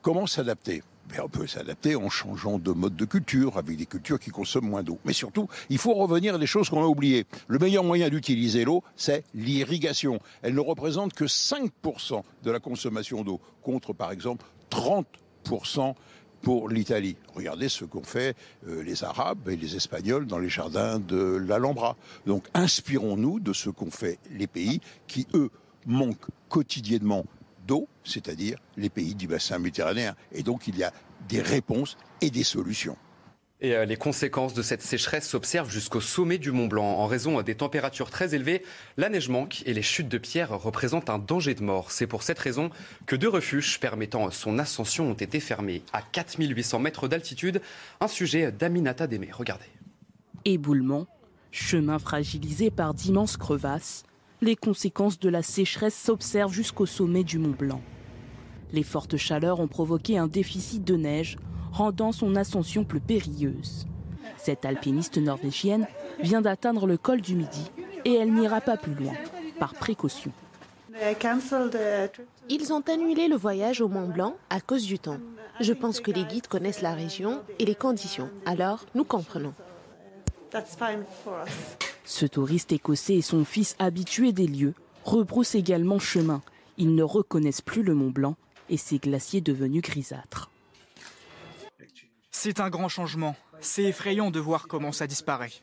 Comment 0.02 0.28
s'adapter? 0.28 0.84
On 1.24 1.30
peut 1.30 1.48
s'adapter 1.48 1.96
en 1.96 2.10
changeant 2.10 2.60
de 2.60 2.72
mode 2.72 2.96
de 2.96 3.06
culture, 3.06 3.58
avec 3.58 3.78
des 3.78 3.86
cultures 3.86 4.20
qui 4.20 4.32
consomment 4.32 4.70
moins 4.70 4.84
d'eau. 4.84 5.00
Mais 5.06 5.14
surtout, 5.14 5.48
il 5.70 5.78
faut 5.78 5.94
revenir 5.94 6.36
à 6.36 6.38
des 6.38 6.48
choses 6.48 6.70
qu'on 6.70 6.84
a 6.84 6.88
oubliées. 6.88 7.26
Le 7.48 7.60
meilleur 7.60 7.84
moyen 7.84 8.10
d'utiliser 8.10 8.66
l'eau, 8.66 8.84
c'est 8.96 9.24
l'irrigation. 9.34 10.20
Elle 10.42 10.56
ne 10.56 10.60
représente 10.60 11.14
que 11.14 11.26
5% 11.26 12.24
de 12.44 12.52
la 12.52 12.60
consommation 12.60 13.24
d'eau, 13.24 13.40
contre 13.62 13.94
par 13.94 14.12
exemple 14.12 14.46
30% 14.72 15.96
pour 16.42 16.70
l'Italie. 16.70 17.16
Regardez 17.34 17.70
ce 17.70 17.86
qu'ont 17.86 18.04
fait 18.04 18.36
euh, 18.68 18.84
les 18.84 19.04
Arabes 19.04 19.50
et 19.50 19.56
les 19.56 19.76
Espagnols 19.76 20.28
dans 20.28 20.38
les 20.38 20.50
jardins 20.50 21.00
de 21.00 21.38
l'Alhambra. 21.38 21.96
Donc 22.28 22.46
inspirons-nous 22.54 23.40
de 23.40 23.52
ce 23.52 23.70
qu'ont 23.72 23.90
fait 23.90 24.20
les 24.32 24.46
pays 24.46 24.80
qui, 25.08 25.26
eux, 25.34 25.50
manquent 25.88 26.28
quotidiennement 26.50 27.26
d'eau, 27.66 27.88
c'est-à-dire 28.04 28.58
les 28.78 28.90
pays 28.90 29.16
du 29.16 29.28
bassin 29.28 29.60
méditerranéen. 29.60 30.16
Et 30.32 30.44
donc 30.44 30.68
il 30.68 30.78
y 30.78 30.84
a 30.84 30.94
des 31.28 31.42
réponses 31.42 31.98
et 32.22 32.30
des 32.30 32.44
solutions. 32.44 32.98
Et 33.62 33.74
euh, 33.74 33.86
les 33.86 33.96
conséquences 33.96 34.54
de 34.54 34.62
cette 34.62 34.82
sécheresse 34.82 35.28
s'observent 35.28 35.72
jusqu'au 35.72 36.02
sommet 36.02 36.38
du 36.38 36.52
Mont 36.52 36.68
Blanc. 36.68 36.86
En 36.86 37.08
raison 37.08 37.42
des 37.42 37.56
températures 37.56 38.10
très 38.10 38.36
élevées, 38.36 38.64
la 38.98 39.10
neige 39.10 39.30
manque 39.30 39.64
et 39.66 39.74
les 39.74 39.82
chutes 39.82 40.10
de 40.10 40.18
pierre 40.18 40.50
représentent 40.60 41.10
un 41.10 41.20
danger 41.20 41.56
de 41.56 41.64
mort. 41.64 41.92
C'est 41.92 42.06
pour 42.06 42.22
cette 42.22 42.38
raison 42.38 42.70
que 43.06 43.16
deux 43.16 43.30
refuges 43.30 43.80
permettant 43.80 44.30
son 44.30 44.60
ascension 44.60 45.10
ont 45.10 45.14
été 45.14 45.40
fermés 45.40 45.84
à 45.94 46.02
4800 46.02 46.80
mètres 46.80 47.08
d'altitude. 47.08 47.62
Un 48.02 48.10
sujet 48.10 48.52
d'Aminata 48.52 49.08
Démé. 49.08 49.30
Regardez. 49.32 49.66
Éboulement, 50.44 51.08
chemin 51.52 51.98
fragilisé 51.98 52.70
par 52.70 52.94
d'immenses 52.94 53.38
crevasses, 53.38 54.04
les 54.42 54.56
conséquences 54.56 55.20
de 55.20 55.30
la 55.30 55.42
sécheresse 55.42 55.96
s'observent 55.96 56.54
jusqu'au 56.54 56.86
sommet 56.86 57.24
du 57.24 57.40
Mont 57.40 57.56
Blanc. 57.58 57.82
Les 58.72 58.84
fortes 58.84 59.18
chaleurs 59.18 59.60
ont 59.60 59.68
provoqué 59.68 60.18
un 60.18 60.28
déficit 60.28 60.84
de 60.84 60.96
neige 60.96 61.38
rendant 61.72 62.12
son 62.12 62.36
ascension 62.36 62.84
plus 62.84 63.00
périlleuse. 63.00 63.86
Cette 64.38 64.66
alpiniste 64.66 65.18
norvégienne 65.18 65.88
vient 66.20 66.42
d'atteindre 66.42 66.88
le 66.88 66.98
col 66.98 67.22
du 67.22 67.36
Midi 67.36 67.72
et 68.06 68.14
elle 68.14 68.34
n'ira 68.34 68.62
pas 68.62 68.78
plus 68.78 68.94
loin, 68.94 69.14
par 69.60 69.74
précaution. 69.74 70.32
Ils 72.50 72.74
ont 72.74 72.82
annulé 72.82 73.28
le 73.28 73.36
voyage 73.36 73.82
au 73.82 73.88
Mont 73.88 74.08
Blanc 74.08 74.36
à 74.50 74.62
cause 74.62 74.86
du 74.86 75.00
temps. 75.00 75.20
Je 75.60 75.74
pense 75.74 76.00
que 76.00 76.12
les 76.12 76.24
guides 76.24 76.48
connaissent 76.48 76.82
la 76.82 76.94
région 76.94 77.42
et 77.60 77.66
les 77.66 77.76
conditions, 77.76 78.30
alors 78.46 78.86
nous 78.94 79.04
comprenons. 79.04 79.54
Ce 82.06 82.26
touriste 82.26 82.72
écossais 82.72 83.16
et 83.16 83.22
son 83.22 83.46
fils 83.46 83.76
habitués 83.80 84.32
des 84.32 84.48
lieux 84.48 84.74
rebroussent 85.04 85.56
également 85.56 86.00
chemin. 86.00 86.42
Ils 86.78 86.96
ne 86.96 87.04
reconnaissent 87.04 87.62
plus 87.62 87.84
le 87.84 87.94
Mont 87.94 88.10
Blanc 88.10 88.36
et 88.70 88.78
ses 88.78 88.98
glaciers 88.98 89.42
devenus 89.42 89.82
grisâtres. 89.82 90.50
C'est 92.32 92.60
un 92.60 92.70
grand 92.70 92.90
changement. 92.90 93.36
C'est 93.60 93.84
effrayant 93.84 94.32
de 94.32 94.40
voir 94.40 94.68
comment 94.68 94.92
ça 94.92 95.08
disparaît. 95.08 95.54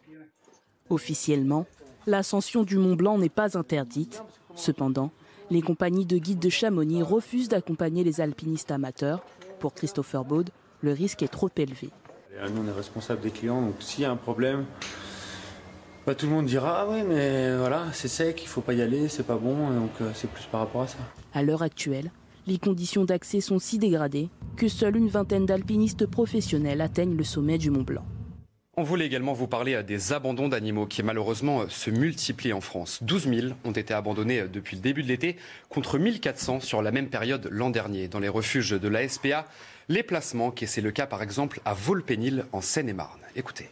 Officiellement, 0.90 1.66
l'ascension 2.06 2.64
du 2.64 2.76
Mont 2.78 2.96
Blanc 2.96 3.18
n'est 3.18 3.28
pas 3.28 3.56
interdite. 3.56 4.22
Cependant, 4.54 5.12
les 5.50 5.62
compagnies 5.62 6.06
de 6.06 6.18
guides 6.18 6.38
de 6.38 6.48
Chamonix 6.48 7.02
refusent 7.02 7.48
d'accompagner 7.48 8.04
les 8.04 8.20
alpinistes 8.20 8.70
amateurs. 8.70 9.24
Pour 9.60 9.74
Christopher 9.74 10.24
Baud, 10.24 10.50
le 10.80 10.92
risque 10.92 11.22
est 11.22 11.28
trop 11.28 11.50
élevé. 11.56 11.90
Nous, 12.40 12.62
on 12.62 12.66
est 12.66 12.72
responsable 12.72 13.20
des 13.20 13.30
clients, 13.30 13.60
donc 13.60 13.74
s'il 13.80 14.02
y 14.02 14.04
a 14.04 14.10
un 14.10 14.16
problème, 14.16 14.64
bah, 16.06 16.14
tout 16.14 16.26
le 16.26 16.32
monde 16.32 16.46
dira 16.46 16.80
ah 16.80 16.86
oui, 16.90 17.02
mais 17.06 17.54
voilà, 17.56 17.84
c'est 17.92 18.08
sec, 18.08 18.42
il 18.42 18.48
faut 18.48 18.62
pas 18.62 18.72
y 18.72 18.82
aller, 18.82 19.08
c'est 19.08 19.26
pas 19.26 19.36
bon, 19.36 19.70
donc 19.70 19.90
euh, 20.00 20.10
c'est 20.14 20.30
plus 20.30 20.46
par 20.46 20.60
rapport 20.60 20.82
à 20.82 20.88
ça. 20.88 20.98
À 21.34 21.42
l'heure 21.42 21.62
actuelle, 21.62 22.10
les 22.46 22.58
conditions 22.58 23.04
d'accès 23.04 23.40
sont 23.40 23.58
si 23.58 23.78
dégradées 23.78 24.28
que 24.56 24.66
seule 24.66 24.96
une 24.96 25.08
vingtaine 25.08 25.46
d'alpinistes 25.46 26.06
professionnels 26.06 26.80
atteignent 26.80 27.16
le 27.16 27.24
sommet 27.24 27.58
du 27.58 27.70
Mont 27.70 27.82
Blanc. 27.82 28.04
On 28.74 28.84
voulait 28.84 29.04
également 29.04 29.34
vous 29.34 29.48
parler 29.48 29.82
des 29.82 30.14
abandons 30.14 30.48
d'animaux 30.48 30.86
qui 30.86 31.02
malheureusement 31.02 31.68
se 31.68 31.90
multiplient 31.90 32.54
en 32.54 32.62
France. 32.62 33.02
12 33.02 33.28
000 33.28 33.46
ont 33.64 33.72
été 33.72 33.92
abandonnés 33.92 34.44
depuis 34.50 34.76
le 34.76 34.82
début 34.82 35.02
de 35.02 35.08
l'été 35.08 35.36
contre 35.68 35.98
1400 35.98 36.60
sur 36.60 36.80
la 36.80 36.90
même 36.90 37.10
période 37.10 37.48
l'an 37.50 37.68
dernier 37.68 38.08
dans 38.08 38.18
les 38.18 38.30
refuges 38.30 38.70
de 38.70 38.88
la 38.88 39.06
SPA. 39.06 39.46
Les 39.90 40.02
placements, 40.02 40.54
c'est 40.64 40.80
le 40.80 40.90
cas 40.90 41.06
par 41.06 41.22
exemple 41.22 41.60
à 41.66 41.74
Volpénil 41.74 42.46
en 42.52 42.62
Seine-et-Marne. 42.62 43.20
Écoutez. 43.36 43.68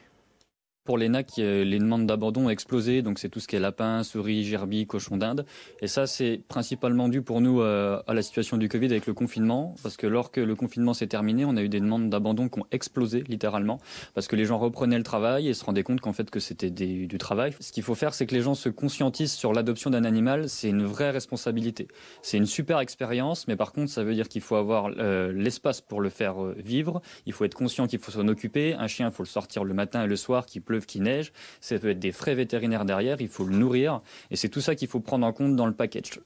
Pour 0.84 0.96
l'ENAC, 0.96 1.37
les 1.37 1.78
demandes 1.78 2.06
d'abandon 2.06 2.46
ont 2.46 2.50
explosé, 2.50 3.02
donc 3.02 3.18
c'est 3.18 3.28
tout 3.28 3.38
ce 3.38 3.46
qui 3.46 3.54
est 3.54 3.60
lapin, 3.60 4.02
souris, 4.02 4.44
gerbille, 4.44 4.87
cochon 4.87 5.18
d'Inde. 5.18 5.44
Et 5.82 5.87
ça, 5.87 6.06
c'est 6.06 6.42
principalement 6.49 7.08
dû 7.08 7.20
pour 7.20 7.40
nous 7.40 7.60
euh, 7.60 8.02
à 8.06 8.14
la 8.14 8.22
situation 8.22 8.56
du 8.56 8.68
Covid 8.68 8.87
avec 8.87 9.06
le 9.06 9.12
confinement, 9.12 9.75
parce 9.82 9.96
que 9.96 10.06
lorsque 10.06 10.38
le 10.38 10.54
confinement 10.54 10.94
s'est 10.94 11.06
terminé, 11.06 11.44
on 11.44 11.56
a 11.56 11.62
eu 11.62 11.68
des 11.68 11.80
demandes 11.80 12.08
d'abandon 12.08 12.49
qui 12.49 12.60
ont 12.60 12.66
explosé 12.72 13.22
littéralement, 13.28 13.78
parce 14.14 14.26
que 14.26 14.37
les 14.37 14.46
gens 14.46 14.58
reprenaient 14.58 14.96
le 14.96 15.04
travail 15.04 15.49
et 15.49 15.54
se 15.54 15.64
rendaient 15.64 15.82
compte 15.82 16.00
qu'en 16.00 16.14
fait 16.14 16.30
que 16.30 16.40
c'était 16.40 16.70
du 16.70 17.18
travail. 17.18 17.54
Ce 17.60 17.72
qu'il 17.72 17.82
faut 17.82 17.94
faire, 17.94 18.14
c'est 18.14 18.26
que 18.26 18.34
les 18.34 18.40
gens 18.40 18.54
se 18.54 18.68
conscientisent 18.68 19.32
sur 19.32 19.52
l'adoption 19.52 19.90
d'un 19.90 20.04
animal, 20.04 20.49
c'est 20.49 20.70
une 20.70 20.84
vraie 20.84 21.10
responsabilité. 21.10 21.88
C'est 22.22 22.38
une 22.38 22.46
super 22.46 22.80
expérience, 22.80 23.46
mais 23.49 23.56
par 23.56 23.72
contre, 23.72 23.90
ça 23.90 24.02
veut 24.02 24.14
dire 24.14 24.28
qu'il 24.28 24.42
faut 24.42 24.56
avoir 24.56 24.90
euh, 24.99 25.30
l'espace 25.32 25.80
pour 25.80 26.00
le 26.00 26.08
faire 26.08 26.42
euh, 26.42 26.56
vivre, 26.58 27.02
il 27.26 27.32
faut 27.32 27.44
être 27.44 27.54
conscient 27.54 27.87
qu'il 27.87 27.99
faut 27.99 28.12
s'en 28.12 28.26
occuper. 28.28 28.75
Un 28.75 28.87
chien, 28.87 29.08
il 29.08 29.12
faut 29.12 29.22
le 29.22 29.28
sortir 29.28 29.64
le 29.64 29.75
matin 29.75 30.04
et 30.04 30.06
le 30.06 30.16
soir, 30.16 30.46
pleuve, 30.71 30.87
qu'il 30.87 31.03
neige, 31.03 31.33
ça 31.61 31.77
peut 31.81 31.91
être 31.91 31.99
des 31.99 32.12
frais 32.12 32.37
vétérinaires 32.37 32.85
derrière, 32.85 33.21
il 33.21 33.29
faut 33.29 33.45
le 33.45 33.57
nourrir, 33.57 34.00
et 34.31 34.37
c'est 34.37 34.49
tout 34.49 34.61
ça 34.61 34.77
qu'il 34.77 34.87
faut 34.87 35.00
prendre 35.00 35.27
en 35.27 35.33
compte 35.33 35.57
dans 35.57 35.67
le 35.67 35.75
package. 35.75 36.21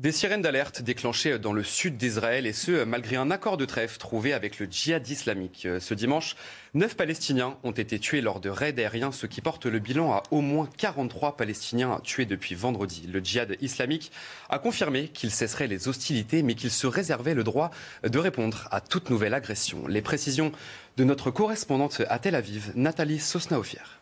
Des 0.00 0.12
sirènes 0.12 0.40
d'alerte 0.40 0.80
déclenchées 0.80 1.38
dans 1.38 1.52
le 1.52 1.62
sud 1.62 1.98
d'Israël 1.98 2.46
et 2.46 2.54
ce, 2.54 2.84
malgré 2.84 3.16
un 3.16 3.30
accord 3.30 3.58
de 3.58 3.66
trêve 3.66 3.98
trouvé 3.98 4.32
avec 4.32 4.58
le 4.58 4.64
djihad 4.64 5.06
islamique. 5.06 5.68
Ce 5.78 5.92
dimanche, 5.92 6.36
neuf 6.72 6.96
Palestiniens 6.96 7.58
ont 7.64 7.72
été 7.72 7.98
tués 7.98 8.22
lors 8.22 8.40
de 8.40 8.48
raids 8.48 8.72
aériens, 8.78 9.12
ce 9.12 9.26
qui 9.26 9.42
porte 9.42 9.66
le 9.66 9.78
bilan 9.78 10.10
à 10.12 10.22
au 10.30 10.40
moins 10.40 10.70
43 10.78 11.36
Palestiniens 11.36 12.00
tués 12.02 12.24
depuis 12.24 12.54
vendredi. 12.54 13.08
Le 13.12 13.20
djihad 13.20 13.58
islamique 13.60 14.10
a 14.48 14.58
confirmé 14.58 15.08
qu'il 15.08 15.30
cesserait 15.30 15.66
les 15.66 15.86
hostilités, 15.86 16.42
mais 16.42 16.54
qu'il 16.54 16.70
se 16.70 16.86
réservait 16.86 17.34
le 17.34 17.44
droit 17.44 17.70
de 18.02 18.18
répondre 18.18 18.68
à 18.70 18.80
toute 18.80 19.10
nouvelle 19.10 19.34
agression. 19.34 19.86
Les 19.86 20.00
précisions 20.00 20.50
de 20.96 21.04
notre 21.04 21.30
correspondante 21.30 22.00
à 22.08 22.18
Tel 22.18 22.36
Aviv, 22.36 22.72
Nathalie 22.74 23.18
Sosnaofier. 23.18 23.99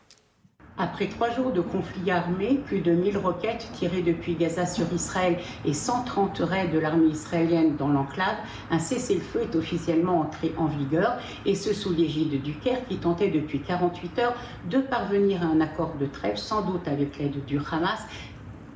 Après 0.80 1.08
trois 1.08 1.30
jours 1.30 1.50
de 1.50 1.60
conflits 1.60 2.12
armés, 2.12 2.60
plus 2.64 2.78
de 2.80 2.92
1000 2.92 3.18
roquettes 3.18 3.68
tirées 3.72 4.02
depuis 4.02 4.36
Gaza 4.36 4.64
sur 4.64 4.86
Israël 4.92 5.36
et 5.64 5.74
130 5.74 6.38
raids 6.38 6.68
de 6.68 6.78
l'armée 6.78 7.08
israélienne 7.08 7.74
dans 7.76 7.88
l'enclave, 7.88 8.36
un 8.70 8.78
cessez-le-feu 8.78 9.40
est 9.42 9.56
officiellement 9.56 10.20
entré 10.20 10.54
en 10.56 10.66
vigueur, 10.66 11.16
et 11.44 11.56
ce 11.56 11.74
sous 11.74 11.92
l'égide 11.92 12.40
du 12.42 12.54
Caire 12.54 12.86
qui 12.88 12.98
tentait 12.98 13.30
depuis 13.30 13.60
48 13.60 14.18
heures 14.20 14.34
de 14.70 14.78
parvenir 14.78 15.42
à 15.42 15.46
un 15.46 15.60
accord 15.60 15.94
de 15.98 16.06
trêve, 16.06 16.36
sans 16.36 16.62
doute 16.62 16.86
avec 16.86 17.18
l'aide 17.18 17.44
du 17.44 17.58
Hamas, 17.58 18.00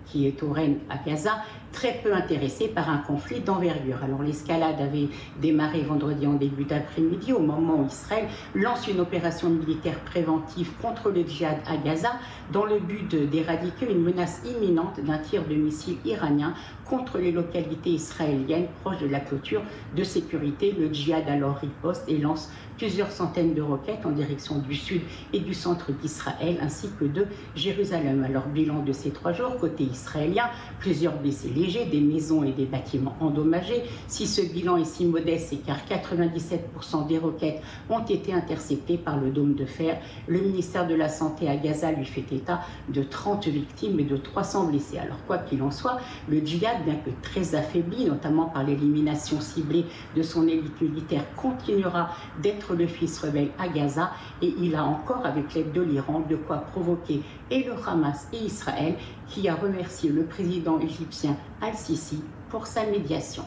qui 0.06 0.26
est 0.26 0.42
au 0.42 0.50
règne 0.52 0.78
à 0.90 0.98
Gaza, 0.98 1.36
très 1.72 2.00
peu 2.02 2.14
intéressé 2.14 2.68
par 2.68 2.88
un 2.88 2.98
conflit 2.98 3.40
d'envergure. 3.40 3.98
Alors 4.04 4.22
l'escalade 4.22 4.80
avait 4.80 5.08
démarré 5.40 5.80
vendredi 5.80 6.26
en 6.26 6.34
début 6.34 6.64
d'après-midi 6.64 7.32
au 7.32 7.40
moment 7.40 7.80
où 7.80 7.86
Israël 7.86 8.26
lance 8.54 8.86
une 8.88 9.00
opération 9.00 9.48
militaire 9.48 9.98
préventive 10.00 10.70
contre 10.80 11.10
le 11.10 11.22
djihad 11.26 11.58
à 11.66 11.76
Gaza 11.76 12.12
dans 12.52 12.64
le 12.64 12.78
but 12.78 13.14
d'éradiquer 13.30 13.90
une 13.90 14.02
menace 14.02 14.42
imminente 14.44 15.00
d'un 15.00 15.18
tir 15.18 15.44
de 15.48 15.54
missiles 15.54 15.96
iranien 16.04 16.54
contre 16.84 17.18
les 17.18 17.32
localités 17.32 17.90
israéliennes 17.90 18.66
proches 18.82 19.00
de 19.00 19.08
la 19.08 19.20
clôture 19.20 19.62
de 19.96 20.04
sécurité. 20.04 20.74
Le 20.78 20.92
djihad 20.92 21.28
alors 21.28 21.56
riposte 21.56 22.04
et 22.08 22.18
lance 22.18 22.50
plusieurs 22.76 23.10
centaines 23.10 23.54
de 23.54 23.62
roquettes 23.62 24.04
en 24.04 24.10
direction 24.10 24.58
du 24.58 24.74
sud 24.74 25.02
et 25.32 25.40
du 25.40 25.54
centre 25.54 25.92
d'Israël 25.92 26.58
ainsi 26.60 26.88
que 26.98 27.04
de 27.04 27.26
Jérusalem. 27.54 28.24
Alors 28.24 28.46
bilan 28.46 28.82
de 28.82 28.92
ces 28.92 29.10
trois 29.10 29.32
jours, 29.32 29.56
côté 29.58 29.84
israélien, 29.84 30.50
plusieurs 30.80 31.16
blessés 31.16 31.48
des 31.66 32.00
maisons 32.00 32.42
et 32.42 32.50
des 32.50 32.64
bâtiments 32.64 33.14
endommagés. 33.20 33.82
Si 34.08 34.26
ce 34.26 34.42
bilan 34.42 34.76
est 34.76 34.84
si 34.84 35.06
modeste, 35.06 35.48
c'est 35.50 35.64
car 35.64 35.78
97% 35.88 37.06
des 37.06 37.18
roquettes 37.18 37.62
ont 37.88 38.04
été 38.04 38.32
interceptées 38.32 38.98
par 38.98 39.18
le 39.18 39.30
dôme 39.30 39.54
de 39.54 39.64
fer. 39.64 39.98
Le 40.26 40.40
ministère 40.40 40.86
de 40.86 40.94
la 40.94 41.08
Santé 41.08 41.48
à 41.48 41.56
Gaza 41.56 41.92
lui 41.92 42.04
fait 42.04 42.24
état 42.32 42.60
de 42.88 43.02
30 43.02 43.46
victimes 43.48 44.00
et 44.00 44.04
de 44.04 44.16
300 44.16 44.66
blessés. 44.66 44.98
Alors 44.98 45.18
quoi 45.26 45.38
qu'il 45.38 45.62
en 45.62 45.70
soit, 45.70 45.98
le 46.28 46.44
djihad, 46.44 46.84
bien 46.84 46.96
que 46.96 47.10
très 47.22 47.54
affaibli, 47.54 48.06
notamment 48.06 48.46
par 48.46 48.64
l'élimination 48.64 49.40
ciblée 49.40 49.84
de 50.16 50.22
son 50.22 50.48
élite 50.48 50.80
militaire, 50.80 51.24
continuera 51.36 52.10
d'être 52.42 52.74
le 52.74 52.86
fils 52.86 53.18
rebelle 53.20 53.50
à 53.58 53.68
Gaza 53.68 54.10
et 54.40 54.52
il 54.60 54.74
a 54.74 54.84
encore, 54.84 55.24
avec 55.24 55.54
l'aide 55.54 55.72
de 55.72 55.82
l'Iran, 55.82 56.22
de 56.28 56.36
quoi 56.36 56.58
provoquer 56.58 57.22
et 57.50 57.62
le 57.64 57.72
Hamas 57.86 58.28
et 58.32 58.38
Israël 58.38 58.94
qui 59.32 59.48
a 59.48 59.54
remercié 59.54 60.10
le 60.10 60.24
président 60.24 60.78
égyptien 60.78 61.36
Al-Sisi 61.60 62.22
pour 62.50 62.66
sa 62.66 62.84
médiation. 62.84 63.44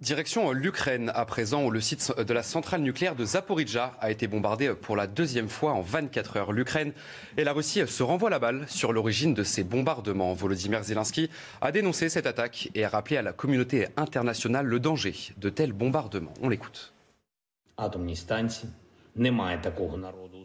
Direction 0.00 0.52
l'Ukraine 0.52 1.10
à 1.14 1.24
présent 1.24 1.64
où 1.64 1.70
le 1.70 1.80
site 1.80 2.12
de 2.18 2.34
la 2.34 2.42
centrale 2.42 2.82
nucléaire 2.82 3.16
de 3.16 3.24
Zaporizhia 3.24 3.94
a 3.98 4.10
été 4.10 4.26
bombardé 4.26 4.74
pour 4.74 4.94
la 4.94 5.06
deuxième 5.06 5.48
fois 5.48 5.72
en 5.72 5.80
24 5.80 6.36
heures. 6.36 6.52
L'Ukraine 6.52 6.92
et 7.38 7.44
la 7.44 7.54
Russie 7.54 7.80
se 7.86 8.02
renvoient 8.02 8.28
la 8.28 8.38
balle 8.38 8.66
sur 8.68 8.92
l'origine 8.92 9.32
de 9.32 9.42
ces 9.42 9.64
bombardements. 9.64 10.34
Volodymyr 10.34 10.82
Zelensky 10.82 11.30
a 11.62 11.72
dénoncé 11.72 12.10
cette 12.10 12.26
attaque 12.26 12.70
et 12.74 12.84
a 12.84 12.90
rappelé 12.90 13.16
à 13.16 13.22
la 13.22 13.32
communauté 13.32 13.86
internationale 13.96 14.66
le 14.66 14.80
danger 14.80 15.14
de 15.38 15.48
tels 15.48 15.72
bombardements. 15.72 16.34
On 16.42 16.50
l'écoute. 16.50 16.92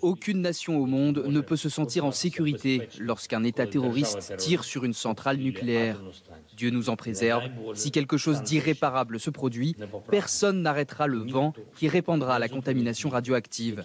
Aucune 0.01 0.42
nation 0.42 0.78
au 0.78 0.86
monde 0.86 1.24
ne 1.28 1.42
peut 1.42 1.56
se 1.56 1.70
sentir 1.70 2.06
en 2.06 2.12
sécurité 2.12 2.88
lorsqu'un 3.00 3.44
État 3.44 3.68
terroriste 3.68 4.36
tire 4.38 4.63
sur 4.63 4.84
une 4.84 4.94
centrale 4.94 5.38
nucléaire. 5.38 6.01
Dieu 6.56 6.70
nous 6.70 6.90
en 6.90 6.96
préserve. 6.96 7.44
Si 7.74 7.92
quelque 7.92 8.18
chose 8.18 8.42
d'irréparable 8.44 9.20
se 9.20 9.30
produit, 9.30 9.75
personne 10.10 10.62
n'arrêtera 10.62 11.08
le 11.08 11.20
vent 11.20 11.54
qui 11.75 11.88
répandra 11.88 12.40
la 12.40 12.50
contamination 12.50 13.10
radioactive. 13.10 13.84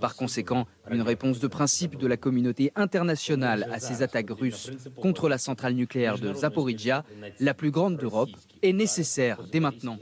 Par 0.00 0.14
conséquent, 0.16 0.66
une 0.90 1.02
réponse 1.02 1.40
de 1.40 1.46
principe 1.46 1.96
de 1.96 2.06
la 2.06 2.16
communauté 2.16 2.72
internationale 2.76 3.68
à 3.72 3.80
ces 3.80 4.02
attaques 4.02 4.30
russes 4.30 4.70
contre 5.00 5.28
la 5.28 5.38
centrale 5.38 5.74
nucléaire 5.74 6.18
de 6.18 6.32
Zaporizhia, 6.32 7.04
la 7.40 7.54
plus 7.54 7.70
grande 7.70 7.96
d'Europe, 7.96 8.30
est 8.62 8.72
nécessaire 8.72 9.42
dès 9.50 9.60
maintenant. 9.60 9.98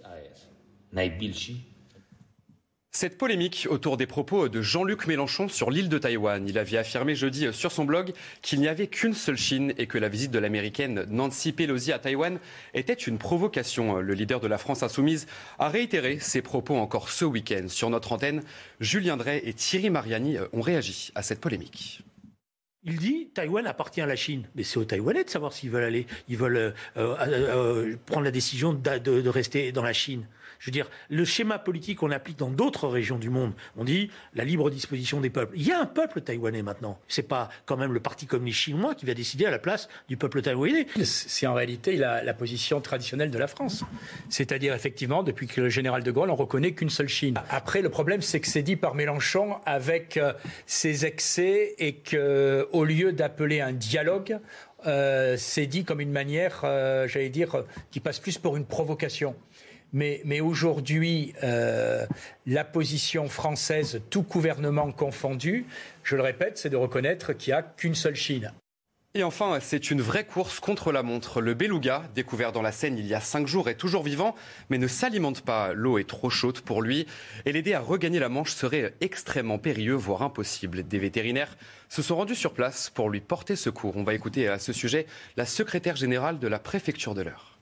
Cette 2.96 3.18
polémique 3.18 3.66
autour 3.70 3.96
des 3.96 4.06
propos 4.06 4.48
de 4.48 4.62
Jean-Luc 4.62 5.08
Mélenchon 5.08 5.48
sur 5.48 5.72
l'île 5.72 5.88
de 5.88 5.98
Taïwan. 5.98 6.48
Il 6.48 6.56
avait 6.56 6.76
affirmé 6.76 7.16
jeudi 7.16 7.52
sur 7.52 7.72
son 7.72 7.84
blog 7.84 8.12
qu'il 8.40 8.60
n'y 8.60 8.68
avait 8.68 8.86
qu'une 8.86 9.14
seule 9.14 9.36
Chine 9.36 9.74
et 9.78 9.88
que 9.88 9.98
la 9.98 10.08
visite 10.08 10.30
de 10.30 10.38
l'américaine 10.38 11.04
Nancy 11.10 11.52
Pelosi 11.52 11.90
à 11.90 11.98
Taïwan 11.98 12.38
était 12.72 12.92
une 12.92 13.18
provocation. 13.18 13.96
Le 13.96 14.14
leader 14.14 14.38
de 14.38 14.46
la 14.46 14.58
France 14.58 14.84
insoumise 14.84 15.26
a 15.58 15.70
réitéré 15.70 16.20
ses 16.20 16.40
propos 16.40 16.76
encore 16.76 17.10
ce 17.10 17.24
week-end. 17.24 17.66
Sur 17.66 17.90
notre 17.90 18.12
antenne, 18.12 18.44
Julien 18.78 19.16
Drey 19.16 19.42
et 19.44 19.54
Thierry 19.54 19.90
Mariani 19.90 20.36
ont 20.52 20.60
réagi 20.60 21.10
à 21.16 21.22
cette 21.22 21.40
polémique. 21.40 22.00
Il 22.84 22.98
dit 22.98 23.30
Taïwan 23.34 23.66
appartient 23.66 24.02
à 24.02 24.06
la 24.06 24.14
Chine. 24.14 24.44
Mais 24.54 24.62
c'est 24.62 24.78
aux 24.78 24.84
Taïwanais 24.84 25.24
de 25.24 25.30
savoir 25.30 25.52
s'ils 25.52 25.70
veulent 25.70 25.82
aller. 25.82 26.06
Ils 26.28 26.36
veulent 26.36 26.56
euh, 26.56 26.70
euh, 26.96 27.16
euh, 27.18 27.96
prendre 28.06 28.24
la 28.24 28.30
décision 28.30 28.72
de 28.72 29.28
rester 29.28 29.72
dans 29.72 29.82
la 29.82 29.92
Chine. 29.92 30.28
Je 30.64 30.70
veux 30.70 30.72
dire, 30.72 30.88
le 31.10 31.26
schéma 31.26 31.58
politique 31.58 31.98
qu'on 31.98 32.10
applique 32.10 32.38
dans 32.38 32.48
d'autres 32.48 32.88
régions 32.88 33.18
du 33.18 33.28
monde, 33.28 33.52
on 33.76 33.84
dit 33.84 34.10
la 34.32 34.44
libre 34.44 34.70
disposition 34.70 35.20
des 35.20 35.28
peuples. 35.28 35.52
Il 35.58 35.66
y 35.66 35.72
a 35.72 35.78
un 35.78 35.84
peuple 35.84 36.22
taïwanais 36.22 36.62
maintenant. 36.62 36.98
C'est 37.06 37.28
pas 37.28 37.50
quand 37.66 37.76
même 37.76 37.92
le 37.92 38.00
Parti 38.00 38.24
communiste 38.24 38.60
chinois 38.60 38.94
qui 38.94 39.04
va 39.04 39.12
décider 39.12 39.44
à 39.44 39.50
la 39.50 39.58
place 39.58 39.90
du 40.08 40.16
peuple 40.16 40.40
taïwanais. 40.40 40.86
C'est 41.04 41.46
en 41.46 41.52
réalité 41.52 41.96
la, 41.96 42.32
position 42.32 42.80
traditionnelle 42.80 43.30
de 43.30 43.36
la 43.36 43.46
France. 43.46 43.84
C'est-à-dire, 44.30 44.72
effectivement, 44.72 45.22
depuis 45.22 45.48
que 45.48 45.60
le 45.60 45.68
général 45.68 46.02
de 46.02 46.10
Gaulle, 46.10 46.30
on 46.30 46.34
reconnaît 46.34 46.72
qu'une 46.72 46.88
seule 46.88 47.08
Chine. 47.08 47.38
Après, 47.50 47.82
le 47.82 47.90
problème, 47.90 48.22
c'est 48.22 48.40
que 48.40 48.48
c'est 48.48 48.62
dit 48.62 48.76
par 48.76 48.94
Mélenchon 48.94 49.56
avec 49.66 50.16
euh, 50.16 50.32
ses 50.64 51.04
excès 51.04 51.74
et 51.78 51.96
que, 51.96 52.66
au 52.72 52.84
lieu 52.84 53.12
d'appeler 53.12 53.60
un 53.60 53.72
dialogue, 53.72 54.38
euh, 54.86 55.36
c'est 55.38 55.66
dit 55.66 55.84
comme 55.84 56.00
une 56.00 56.10
manière, 56.12 56.60
euh, 56.64 57.08
j'allais 57.08 57.30
dire, 57.30 57.64
qui 57.90 58.00
passe 58.00 58.18
plus 58.18 58.38
pour 58.38 58.56
une 58.56 58.66
provocation. 58.66 59.34
Mais, 59.94 60.40
aujourd'hui, 60.40 61.34
euh, 61.44 62.04
la 62.46 62.64
position 62.64 63.28
française, 63.28 64.00
tout 64.10 64.22
gouvernement 64.22 64.90
confondu, 64.90 65.66
je 66.02 66.16
le 66.16 66.22
répète, 66.22 66.58
c'est 66.58 66.68
de 66.68 66.76
reconnaître 66.76 67.32
qu'il 67.32 67.52
n'y 67.52 67.58
a 67.58 67.62
qu'une 67.62 67.94
seule 67.94 68.16
Chine. 68.16 68.52
Et 69.14 69.22
enfin, 69.22 69.58
c'est 69.60 69.92
une 69.92 70.02
vraie 70.02 70.26
course 70.26 70.58
contre 70.58 70.90
la 70.90 71.04
montre. 71.04 71.40
Le 71.40 71.54
beluga, 71.54 72.02
découvert 72.16 72.50
dans 72.50 72.62
la 72.62 72.72
Seine 72.72 72.98
il 72.98 73.06
y 73.06 73.14
a 73.14 73.20
cinq 73.20 73.46
jours, 73.46 73.68
est 73.68 73.76
toujours 73.76 74.02
vivant, 74.02 74.34
mais 74.68 74.78
ne 74.78 74.88
s'alimente 74.88 75.42
pas. 75.42 75.72
L'eau 75.72 75.98
est 75.98 76.08
trop 76.08 76.30
chaude 76.30 76.58
pour 76.62 76.82
lui. 76.82 77.06
Et 77.44 77.52
l'aider 77.52 77.74
à 77.74 77.80
regagner 77.80 78.18
la 78.18 78.28
Manche 78.28 78.50
serait 78.50 78.94
extrêmement 79.00 79.58
périlleux, 79.58 79.94
voire 79.94 80.22
impossible. 80.22 80.82
Des 80.82 80.98
vétérinaires 80.98 81.56
se 81.88 82.02
sont 82.02 82.16
rendus 82.16 82.34
sur 82.34 82.52
place 82.52 82.90
pour 82.90 83.08
lui 83.08 83.20
porter 83.20 83.54
secours. 83.54 83.96
On 83.96 84.02
va 84.02 84.14
écouter 84.14 84.48
à 84.48 84.58
ce 84.58 84.72
sujet 84.72 85.06
la 85.36 85.46
secrétaire 85.46 85.94
générale 85.94 86.40
de 86.40 86.48
la 86.48 86.58
préfecture 86.58 87.14
de 87.14 87.22
l'Eure. 87.22 87.53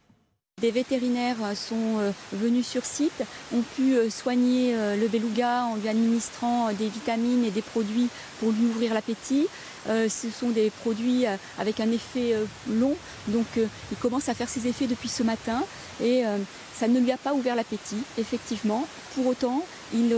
Des 0.63 0.71
vétérinaires 0.71 1.57
sont 1.57 1.99
euh, 1.99 2.13
venus 2.33 2.69
sur 2.69 2.85
site, 2.85 3.25
ont 3.53 3.63
pu 3.75 3.97
euh, 3.97 4.11
soigner 4.11 4.77
euh, 4.77 4.95
le 4.95 5.09
beluga 5.09 5.65
en 5.65 5.75
lui 5.75 5.89
administrant 5.89 6.73
des 6.73 6.89
vitamines 6.89 7.45
et 7.45 7.51
des 7.51 7.63
produits 7.63 8.09
pour 8.39 8.53
lui 8.53 8.67
ouvrir 8.67 8.95
l'appétit. 8.95 9.49
Ce 9.89 10.31
sont 10.31 10.51
des 10.51 10.71
produits 10.71 11.25
avec 11.59 11.81
un 11.81 11.91
effet 11.91 12.37
long, 12.71 12.95
donc 13.27 13.47
il 13.57 13.97
commence 13.99 14.29
à 14.29 14.35
faire 14.35 14.49
ses 14.49 14.69
effets 14.69 14.87
depuis 14.87 15.09
ce 15.09 15.25
matin 15.25 15.65
et 16.01 16.23
ça 16.73 16.87
ne 16.87 17.01
lui 17.01 17.11
a 17.11 17.17
pas 17.17 17.35
ouvert 17.35 17.57
l'appétit, 17.57 18.05
effectivement. 18.17 18.87
Pour 19.17 19.27
autant, 19.27 19.65
il, 19.93 20.15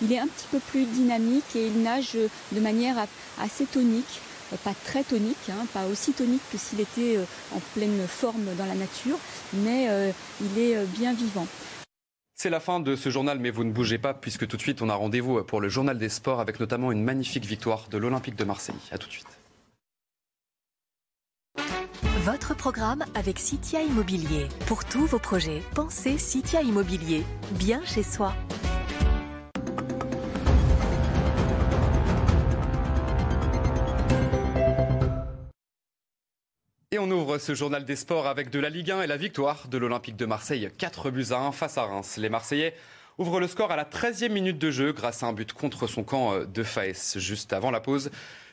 il 0.00 0.10
est 0.10 0.18
un 0.18 0.26
petit 0.26 0.46
peu 0.50 0.58
plus 0.58 0.86
dynamique 0.86 1.54
et 1.54 1.66
il 1.66 1.82
nage 1.82 2.16
de 2.52 2.60
manière 2.60 2.96
assez 3.38 3.66
tonique 3.66 4.22
pas 4.56 4.74
très 4.84 5.04
tonique, 5.04 5.50
hein, 5.50 5.66
pas 5.72 5.86
aussi 5.86 6.12
tonique 6.12 6.42
que 6.50 6.58
s'il 6.58 6.80
était 6.80 7.16
euh, 7.16 7.24
en 7.54 7.60
pleine 7.74 8.06
forme 8.06 8.54
dans 8.56 8.66
la 8.66 8.74
nature, 8.74 9.18
mais 9.52 9.88
euh, 9.88 10.10
il 10.40 10.58
est 10.58 10.76
euh, 10.76 10.84
bien 10.84 11.12
vivant. 11.12 11.46
C'est 12.34 12.50
la 12.50 12.60
fin 12.60 12.80
de 12.80 12.94
ce 12.94 13.10
journal, 13.10 13.38
mais 13.40 13.50
vous 13.50 13.64
ne 13.64 13.72
bougez 13.72 13.98
pas 13.98 14.14
puisque 14.14 14.46
tout 14.46 14.56
de 14.56 14.62
suite 14.62 14.80
on 14.80 14.88
a 14.88 14.94
rendez-vous 14.94 15.42
pour 15.42 15.60
le 15.60 15.68
journal 15.68 15.98
des 15.98 16.08
sports 16.08 16.40
avec 16.40 16.60
notamment 16.60 16.92
une 16.92 17.02
magnifique 17.02 17.44
victoire 17.44 17.88
de 17.90 17.98
l'Olympique 17.98 18.36
de 18.36 18.44
Marseille. 18.44 18.76
A 18.92 18.98
tout 18.98 19.08
de 19.08 19.12
suite. 19.12 19.26
Votre 22.24 22.54
programme 22.54 23.04
avec 23.14 23.38
Citia 23.38 23.82
Immobilier. 23.82 24.48
Pour 24.66 24.84
tous 24.84 25.06
vos 25.06 25.18
projets, 25.18 25.62
pensez 25.74 26.18
Citia 26.18 26.62
Immobilier. 26.62 27.24
Bien 27.52 27.82
chez 27.84 28.02
soi. 28.02 28.34
Et 36.90 36.98
on 36.98 37.10
ouvre 37.10 37.36
ce 37.36 37.54
journal 37.54 37.84
des 37.84 37.96
sports 37.96 38.26
avec 38.26 38.48
de 38.48 38.58
la 38.58 38.70
Ligue 38.70 38.92
1 38.92 39.02
et 39.02 39.06
la 39.06 39.18
victoire 39.18 39.68
de 39.68 39.76
l'Olympique 39.76 40.16
de 40.16 40.24
Marseille 40.24 40.70
4 40.78 41.10
buts 41.10 41.26
à 41.32 41.36
1 41.36 41.52
face 41.52 41.76
à 41.76 41.84
Reims. 41.84 42.16
Les 42.16 42.30
Marseillais 42.30 42.72
ouvrent 43.18 43.40
le 43.40 43.46
score 43.46 43.70
à 43.70 43.76
la 43.76 43.84
13e 43.84 44.32
minute 44.32 44.56
de 44.56 44.70
jeu 44.70 44.92
grâce 44.92 45.22
à 45.22 45.26
un 45.26 45.34
but 45.34 45.52
contre 45.52 45.86
son 45.86 46.02
camp 46.02 46.32
euh, 46.32 46.46
de 46.46 46.62
Faes. 46.62 47.18
Juste 47.18 47.52
avant 47.52 47.70
la 47.70 47.80
pause, 47.80 48.10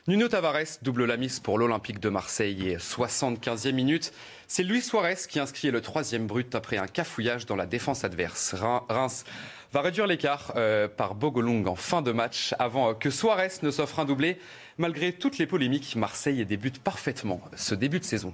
Nuno 0.08 0.28
Tavares 0.28 0.78
double 0.82 1.04
la 1.04 1.16
mise 1.16 1.40
pour 1.40 1.58
l'Olympique 1.58 1.98
de 1.98 2.08
Marseille 2.08 2.68
et 2.68 2.76
75e 2.76 3.72
minute. 3.72 4.12
C'est 4.46 4.62
Luis 4.62 4.82
Suarez 4.82 5.16
qui 5.28 5.40
inscrit 5.40 5.72
le 5.72 5.80
troisième 5.80 6.28
but 6.28 6.54
après 6.54 6.76
un 6.76 6.86
cafouillage 6.86 7.44
dans 7.44 7.56
la 7.56 7.66
défense 7.66 8.04
adverse. 8.04 8.54
Reims 8.88 9.24
va 9.72 9.80
réduire 9.80 10.06
l'écart 10.06 10.52
euh, 10.54 10.86
par 10.86 11.16
Bogolong 11.16 11.66
en 11.66 11.74
fin 11.74 12.02
de 12.02 12.12
match 12.12 12.54
avant 12.60 12.94
que 12.94 13.10
Suarez 13.10 13.48
ne 13.62 13.72
s'offre 13.72 13.98
un 13.98 14.04
doublé. 14.04 14.38
Malgré 14.78 15.12
toutes 15.12 15.38
les 15.38 15.46
polémiques, 15.46 15.96
Marseille 15.96 16.46
débute 16.46 16.78
parfaitement 16.78 17.40
ce 17.56 17.74
début 17.74 17.98
de 17.98 18.04
saison. 18.04 18.32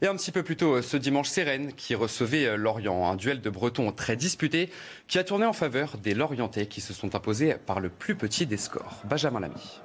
Et 0.00 0.06
un 0.06 0.16
petit 0.16 0.32
peu 0.32 0.42
plus 0.42 0.56
tôt, 0.56 0.80
ce 0.80 0.96
dimanche, 0.96 1.28
c'est 1.28 1.74
qui 1.76 1.94
recevait 1.94 2.46
euh, 2.46 2.56
Lorient. 2.56 3.10
Un 3.10 3.16
duel 3.16 3.42
de 3.42 3.50
Bretons 3.50 3.92
très 3.92 4.16
disputé 4.16 4.70
qui 5.06 5.18
a 5.18 5.24
tourné 5.24 5.44
en 5.44 5.52
faveur 5.52 5.98
des 5.98 6.14
Lorientais 6.14 6.64
qui 6.64 6.80
se 6.80 6.94
sont 6.94 7.14
imposés 7.14 7.56
par 7.66 7.80
le 7.80 7.90
plus 7.90 8.14
petit 8.14 8.46
des 8.46 8.56
scores. 8.56 9.02
Benjamin 9.04 9.40
Lamy. 9.40 9.82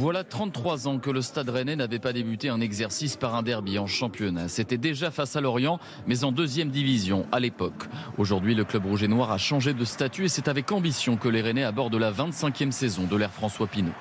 Voilà 0.00 0.24
33 0.24 0.88
ans 0.88 0.98
que 0.98 1.10
le 1.10 1.20
Stade 1.20 1.50
Rennais 1.50 1.76
n'avait 1.76 1.98
pas 1.98 2.14
débuté 2.14 2.48
un 2.48 2.62
exercice 2.62 3.18
par 3.18 3.34
un 3.34 3.42
derby 3.42 3.78
en 3.78 3.86
championnat. 3.86 4.48
C'était 4.48 4.78
déjà 4.78 5.10
face 5.10 5.36
à 5.36 5.42
Lorient, 5.42 5.78
mais 6.06 6.24
en 6.24 6.32
deuxième 6.32 6.70
division 6.70 7.26
à 7.32 7.38
l'époque. 7.38 7.84
Aujourd'hui, 8.16 8.54
le 8.54 8.64
club 8.64 8.86
rouge 8.86 9.02
et 9.02 9.08
noir 9.08 9.30
a 9.30 9.36
changé 9.36 9.74
de 9.74 9.84
statut 9.84 10.24
et 10.24 10.28
c'est 10.28 10.48
avec 10.48 10.72
ambition 10.72 11.18
que 11.18 11.28
les 11.28 11.42
Rennais 11.42 11.64
abordent 11.64 11.96
la 11.96 12.10
25e 12.10 12.70
saison 12.70 13.04
de 13.04 13.14
l'ère 13.14 13.30
François 13.30 13.66
Pinault. 13.66 13.92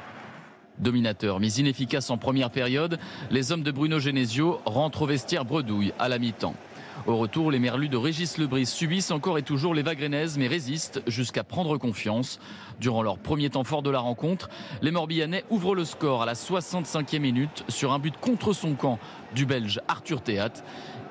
Dominateur 0.80 1.42
mais 1.42 1.52
inefficace 1.52 2.10
en 2.10 2.18
première 2.18 2.50
période, 2.50 2.98
les 3.30 3.52
hommes 3.52 3.64
de 3.64 3.72
Bruno 3.72 4.00
Genesio 4.00 4.62
rentrent 4.64 5.02
au 5.02 5.06
vestiaire 5.06 5.44
bredouille 5.44 5.92
à 6.00 6.08
la 6.08 6.18
mi-temps. 6.18 6.56
Au 7.08 7.18
retour, 7.18 7.50
les 7.50 7.60
Merlus 7.60 7.88
de 7.88 7.98
Régis 7.98 8.38
Lebris 8.38 8.66
subissent 8.66 9.12
encore 9.12 9.38
et 9.38 9.42
toujours 9.42 9.74
les 9.74 9.82
Vagrenaises 9.82 10.38
mais 10.38 10.48
résistent 10.48 11.02
jusqu'à 11.08 11.44
prendre 11.44 11.78
confiance. 11.78 12.40
Durant 12.80 13.02
leur 13.02 13.18
premier 13.18 13.50
temps 13.50 13.64
fort 13.64 13.82
de 13.82 13.90
la 13.90 14.00
rencontre, 14.00 14.50
les 14.82 14.92
Morbihanais 14.92 15.46
ouvrent 15.50 15.76
le 15.76 15.86
score 15.86 16.22
à 16.22 16.26
la 16.26 16.34
65e 16.34 17.20
minute 17.20 17.64
sur 17.70 17.94
un 17.94 18.00
but 18.00 18.16
contre 18.18 18.54
son 18.54 18.74
camp 18.74 19.00
du 19.34 19.46
Belge 19.46 19.80
Arthur 19.88 20.22
Théat. 20.22 20.52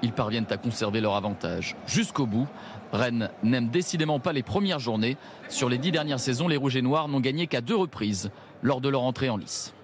Ils 0.03 0.13
parviennent 0.13 0.47
à 0.51 0.59
conserver 0.59 1.01
leur 1.01 1.17
avantage 1.17 1.75
jusqu'au 1.87 2.27
bout. 2.27 2.47
Rennes 2.93 3.31
n'aime 3.43 3.69
décidément 3.69 4.21
pas 4.21 4.33
les 4.33 4.43
premières 4.43 4.79
journées. 4.79 5.17
Sur 5.49 5.69
les 5.69 5.79
dix 5.79 5.91
dernières 5.91 6.21
saisons, 6.21 6.49
les 6.49 6.57
Rouges 6.57 6.77
et 6.77 6.83
Noirs 6.83 7.09
n'ont 7.09 7.21
gagné 7.21 7.47
qu'à 7.47 7.61
deux 7.61 7.77
reprises 7.77 8.31
lors 8.63 8.81
de 8.81 8.89
leur 8.89 9.03
entrée 9.03 9.31
en 9.31 9.37
lice. 9.37 9.75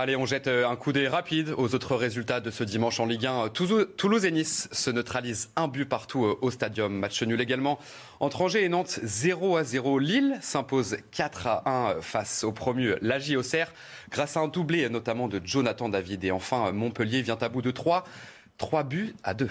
Allez, 0.00 0.16
on 0.16 0.24
jette 0.24 0.46
euh, 0.46 0.66
un 0.66 0.76
coup 0.76 0.94
d'œil 0.94 1.08
rapide 1.08 1.52
aux 1.58 1.74
autres 1.74 1.94
résultats 1.94 2.40
de 2.40 2.50
ce 2.50 2.64
dimanche 2.64 3.00
en 3.00 3.04
Ligue 3.04 3.26
1. 3.26 3.50
Toulouse 3.50 4.24
et 4.24 4.30
Nice 4.30 4.66
se 4.72 4.88
neutralisent 4.88 5.50
un 5.56 5.68
but 5.68 5.84
partout 5.84 6.24
euh, 6.24 6.38
au 6.40 6.50
stadium. 6.50 6.90
Match 6.90 7.22
nul 7.22 7.38
également 7.38 7.78
entre 8.18 8.40
Angers 8.40 8.64
et 8.64 8.70
Nantes, 8.70 8.98
0 9.02 9.58
à 9.58 9.62
0. 9.62 9.98
Lille 9.98 10.38
s'impose 10.40 10.96
4 11.10 11.46
à 11.48 11.70
1 11.90 12.00
face 12.00 12.44
au 12.44 12.52
promu 12.52 12.94
l'AJ 13.02 13.36
Auxerre 13.36 13.74
grâce 14.10 14.38
à 14.38 14.40
un 14.40 14.48
doublé 14.48 14.88
notamment 14.88 15.28
de 15.28 15.38
Jonathan 15.44 15.90
David. 15.90 16.24
Et 16.24 16.30
enfin, 16.30 16.72
Montpellier 16.72 17.20
vient 17.20 17.36
à 17.38 17.50
bout 17.50 17.60
de 17.60 17.70
3, 17.70 18.04
3 18.56 18.84
buts 18.84 19.14
à 19.22 19.34
2. 19.34 19.50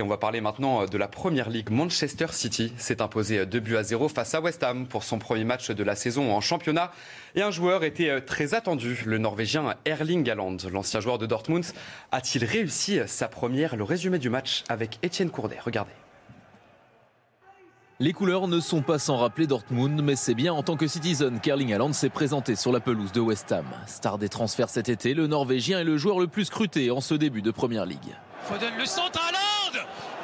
Et 0.00 0.02
on 0.02 0.06
va 0.06 0.16
parler 0.16 0.40
maintenant 0.40 0.86
de 0.86 0.96
la 0.96 1.08
première 1.08 1.50
ligue. 1.50 1.68
Manchester 1.68 2.28
City 2.30 2.72
s'est 2.78 3.02
imposé 3.02 3.44
2 3.44 3.60
buts 3.60 3.76
à 3.76 3.82
0 3.82 4.08
face 4.08 4.34
à 4.34 4.40
West 4.40 4.62
Ham 4.62 4.86
pour 4.86 5.04
son 5.04 5.18
premier 5.18 5.44
match 5.44 5.70
de 5.70 5.84
la 5.84 5.94
saison 5.94 6.32
en 6.34 6.40
championnat. 6.40 6.90
Et 7.34 7.42
un 7.42 7.50
joueur 7.50 7.84
était 7.84 8.08
euh, 8.08 8.20
très 8.22 8.54
attendu, 8.54 9.02
le 9.04 9.18
Norvégien 9.18 9.74
Erling 9.84 10.30
Haaland. 10.30 10.56
L'ancien 10.72 11.00
joueur 11.00 11.18
de 11.18 11.26
Dortmund 11.26 11.66
a-t-il 12.12 12.46
réussi 12.46 12.98
sa 13.06 13.28
première 13.28 13.76
Le 13.76 13.84
résumé 13.84 14.18
du 14.18 14.30
match 14.30 14.64
avec 14.70 14.98
Étienne 15.02 15.28
Courdet. 15.28 15.58
Regardez. 15.62 15.92
Les 17.98 18.14
couleurs 18.14 18.48
ne 18.48 18.58
sont 18.58 18.80
pas 18.80 18.98
sans 18.98 19.18
rappeler 19.18 19.46
Dortmund, 19.46 20.00
mais 20.02 20.16
c'est 20.16 20.32
bien 20.32 20.54
en 20.54 20.62
tant 20.62 20.78
que 20.78 20.86
citizen 20.86 21.40
qu'Erling 21.40 21.74
Haaland 21.74 21.92
s'est 21.92 22.08
présenté 22.08 22.56
sur 22.56 22.72
la 22.72 22.80
pelouse 22.80 23.12
de 23.12 23.20
West 23.20 23.52
Ham. 23.52 23.66
Star 23.86 24.16
des 24.16 24.30
transferts 24.30 24.70
cet 24.70 24.88
été, 24.88 25.12
le 25.12 25.26
Norvégien 25.26 25.78
est 25.78 25.84
le 25.84 25.98
joueur 25.98 26.20
le 26.20 26.26
plus 26.26 26.46
scruté 26.46 26.90
en 26.90 27.02
ce 27.02 27.12
début 27.12 27.42
de 27.42 27.50
Première 27.50 27.84
Ligue. 27.84 28.16
Foden 28.44 28.72
le 28.78 28.86
centre 28.86 29.20
à 29.20 29.39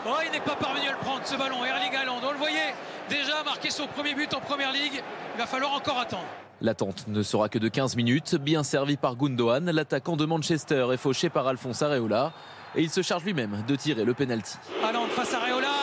Oh, 0.09 0.14
il 0.25 0.31
n'est 0.31 0.40
pas 0.40 0.55
parvenu 0.55 0.87
à 0.87 0.92
le 0.92 0.99
prendre 0.99 1.23
ce 1.25 1.35
ballon. 1.37 1.64
Erling 1.64 1.95
Haaland, 1.97 2.21
on 2.23 2.31
le 2.31 2.38
voyait 2.38 2.75
déjà 3.09 3.42
marquer 3.45 3.71
son 3.71 3.88
premier 3.88 4.14
but 4.14 4.33
en 4.35 4.40
première 4.40 4.73
ligue. 4.73 5.03
Il 5.35 5.38
va 5.38 5.47
falloir 5.47 5.73
encore 5.73 5.99
attendre. 5.99 6.27
L'attente 6.61 7.09
ne 7.09 7.23
sera 7.23 7.49
que 7.49 7.59
de 7.59 7.69
15 7.69 7.97
minutes. 7.97 8.37
Bien 8.37 8.62
servi 8.62 8.97
par 8.97 9.16
Gundogan, 9.16 9.69
l'attaquant 9.71 10.16
de 10.16 10.25
Manchester 10.25 10.87
est 10.92 10.97
fauché 10.97 11.29
par 11.29 11.49
Alphonse 11.49 11.83
Areola. 11.83 12.33
Et 12.77 12.83
il 12.83 12.90
se 12.90 13.03
charge 13.03 13.25
lui-même 13.25 13.64
de 13.66 13.75
tirer 13.75 14.05
le 14.05 14.14
penalty. 14.14 14.57
Haaland 14.85 15.07
face 15.09 15.35
à 15.35 15.38
Areola. 15.38 15.76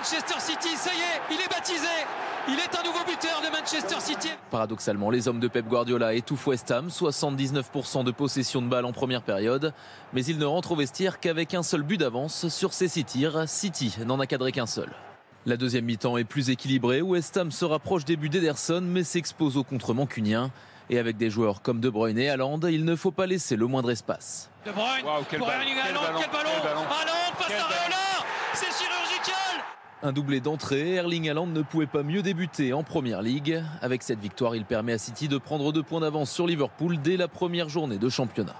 Manchester 0.00 0.40
City. 0.40 0.76
Ça 0.76 0.90
y 0.94 0.98
est, 0.98 1.34
il 1.34 1.40
est 1.42 1.48
baptisé. 1.50 1.86
Il 2.48 2.54
est 2.54 2.74
un 2.74 2.82
nouveau 2.82 3.04
buteur 3.04 3.42
de 3.42 3.54
Manchester 3.54 4.00
City. 4.00 4.30
Paradoxalement, 4.50 5.10
les 5.10 5.28
hommes 5.28 5.40
de 5.40 5.46
Pep 5.46 5.68
Guardiola 5.68 6.14
étouffent 6.14 6.46
West 6.46 6.70
Ham, 6.70 6.88
79% 6.88 8.02
de 8.04 8.10
possession 8.10 8.62
de 8.62 8.68
balle 8.68 8.86
en 8.86 8.92
première 8.92 9.20
période, 9.20 9.74
mais 10.14 10.24
ils 10.24 10.38
ne 10.38 10.46
rentrent 10.46 10.72
au 10.72 10.76
vestiaire 10.76 11.20
qu'avec 11.20 11.52
un 11.52 11.62
seul 11.62 11.82
but 11.82 11.98
d'avance 11.98 12.48
sur 12.48 12.72
ces 12.72 12.88
six 12.88 13.04
tirs. 13.04 13.46
City 13.46 13.94
n'en 14.06 14.18
a 14.20 14.26
cadré 14.26 14.52
qu'un 14.52 14.64
seul. 14.64 14.88
La 15.44 15.58
deuxième 15.58 15.84
mi-temps 15.84 16.16
est 16.16 16.24
plus 16.24 16.48
équilibrée. 16.48 17.02
West 17.02 17.36
Ham 17.36 17.50
se 17.50 17.66
rapproche 17.66 18.06
des 18.06 18.16
buts 18.16 18.30
d'Ederson 18.30 18.80
mais 18.82 19.04
s'expose 19.04 19.58
au 19.58 19.64
contre 19.64 19.92
mancunien. 19.92 20.50
Et 20.88 20.98
avec 20.98 21.18
des 21.18 21.28
joueurs 21.28 21.60
comme 21.60 21.78
De 21.78 21.90
Bruyne 21.90 22.18
et 22.18 22.30
Haaland, 22.30 22.60
il 22.62 22.86
ne 22.86 22.96
faut 22.96 23.12
pas 23.12 23.26
laisser 23.26 23.54
le 23.54 23.66
moindre 23.66 23.90
espace. 23.90 24.50
De 24.64 24.72
Bruyne 24.72 25.04
pour 25.04 25.50
Erling 25.50 25.76
Haaland, 25.78 26.18
quel 26.18 26.30
ballon, 26.30 26.50
Haaland 26.64 27.36
passe 27.38 27.50
à 27.50 27.50
c'est 27.50 27.54
chirurgical 27.54 28.09
un 30.02 30.12
doublé 30.12 30.40
d'entrée, 30.40 30.94
Erling 30.94 31.28
Haaland 31.28 31.46
ne 31.46 31.62
pouvait 31.62 31.86
pas 31.86 32.02
mieux 32.02 32.22
débuter 32.22 32.72
en 32.72 32.82
Première 32.82 33.22
Ligue. 33.22 33.62
Avec 33.82 34.02
cette 34.02 34.20
victoire, 34.20 34.56
il 34.56 34.64
permet 34.64 34.94
à 34.94 34.98
City 34.98 35.28
de 35.28 35.38
prendre 35.38 35.72
deux 35.72 35.82
points 35.82 36.00
d'avance 36.00 36.30
sur 36.30 36.46
Liverpool 36.46 36.98
dès 37.02 37.16
la 37.16 37.28
première 37.28 37.68
journée 37.68 37.98
de 37.98 38.08
championnat. 38.08 38.56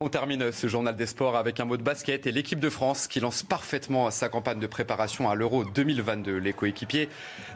On 0.00 0.10
termine 0.10 0.52
ce 0.52 0.66
journal 0.66 0.94
des 0.94 1.06
sports 1.06 1.38
avec 1.38 1.58
un 1.58 1.64
mot 1.64 1.78
de 1.78 1.82
basket 1.82 2.26
et 2.26 2.30
l'équipe 2.30 2.60
de 2.60 2.68
France 2.68 3.06
qui 3.06 3.18
lance 3.18 3.42
parfaitement 3.42 4.10
sa 4.10 4.28
campagne 4.28 4.60
de 4.60 4.66
préparation 4.66 5.30
à 5.30 5.34
l'Euro 5.34 5.64
2022. 5.64 6.36
Les 6.36 6.52
coéquipiers 6.52 7.08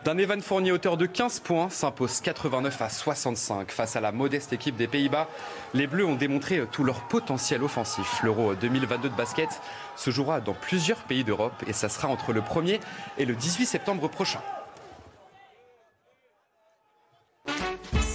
d'un 0.06 0.16
Evan 0.16 0.40
Fournier 0.40 0.72
auteur 0.72 0.96
de 0.96 1.04
15 1.04 1.40
points 1.40 1.68
s'imposent 1.68 2.22
89 2.22 2.80
à 2.80 2.88
65 2.88 3.70
face 3.70 3.94
à 3.94 4.00
la 4.00 4.10
modeste 4.10 4.54
équipe 4.54 4.76
des 4.76 4.86
Pays-Bas. 4.86 5.28
Les 5.74 5.86
Bleus 5.86 6.06
ont 6.06 6.14
démontré 6.14 6.62
tout 6.72 6.82
leur 6.82 7.06
potentiel 7.08 7.62
offensif. 7.62 8.22
L'Euro 8.22 8.54
2022 8.54 9.10
de 9.10 9.14
basket 9.14 9.50
se 9.96 10.10
jouera 10.10 10.40
dans 10.40 10.54
plusieurs 10.54 11.02
pays 11.02 11.24
d'Europe 11.24 11.62
et 11.66 11.74
ça 11.74 11.90
sera 11.90 12.08
entre 12.08 12.32
le 12.32 12.40
1er 12.40 12.80
et 13.18 13.26
le 13.26 13.34
18 13.34 13.66
septembre 13.66 14.08
prochain. 14.08 14.40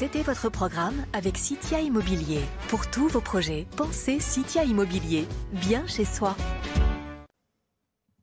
C'était 0.05 0.21
votre 0.21 0.49
programme 0.49 1.03
avec 1.13 1.35
Citia 1.35 1.79
Immobilier. 1.79 2.41
Pour 2.67 2.91
tous 2.91 3.07
vos 3.07 3.21
projets, 3.21 3.65
pensez 3.75 4.19
Citia 4.19 4.63
Immobilier, 4.63 5.25
bien 5.51 5.87
chez 5.87 6.05
soi. 6.05 6.35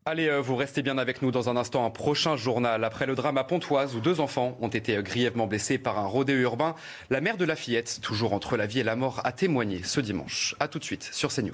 Allez, 0.04 0.28
euh, 0.28 0.40
vous 0.40 0.54
restez 0.54 0.82
bien 0.82 0.96
avec 0.96 1.22
nous 1.22 1.32
dans 1.32 1.48
un 1.48 1.56
instant, 1.56 1.84
un 1.84 1.90
prochain 1.90 2.36
journal. 2.36 2.84
Après 2.84 3.04
le 3.04 3.16
drame 3.16 3.36
à 3.36 3.42
Pontoise 3.42 3.96
où 3.96 4.00
deux 4.00 4.20
enfants 4.20 4.56
ont 4.60 4.68
été 4.68 5.02
grièvement 5.02 5.48
blessés 5.48 5.76
par 5.76 5.98
un 5.98 6.06
rodéo 6.06 6.36
urbain, 6.36 6.76
la 7.10 7.20
mère 7.20 7.36
de 7.36 7.44
la 7.44 7.56
fillette, 7.56 7.98
toujours 8.00 8.32
entre 8.32 8.56
la 8.56 8.66
vie 8.66 8.78
et 8.78 8.84
la 8.84 8.94
mort, 8.94 9.20
a 9.24 9.32
témoigné 9.32 9.82
ce 9.82 9.98
dimanche. 9.98 10.54
A 10.60 10.68
tout 10.68 10.78
de 10.78 10.84
suite 10.84 11.10
sur 11.12 11.34
CNews. 11.34 11.52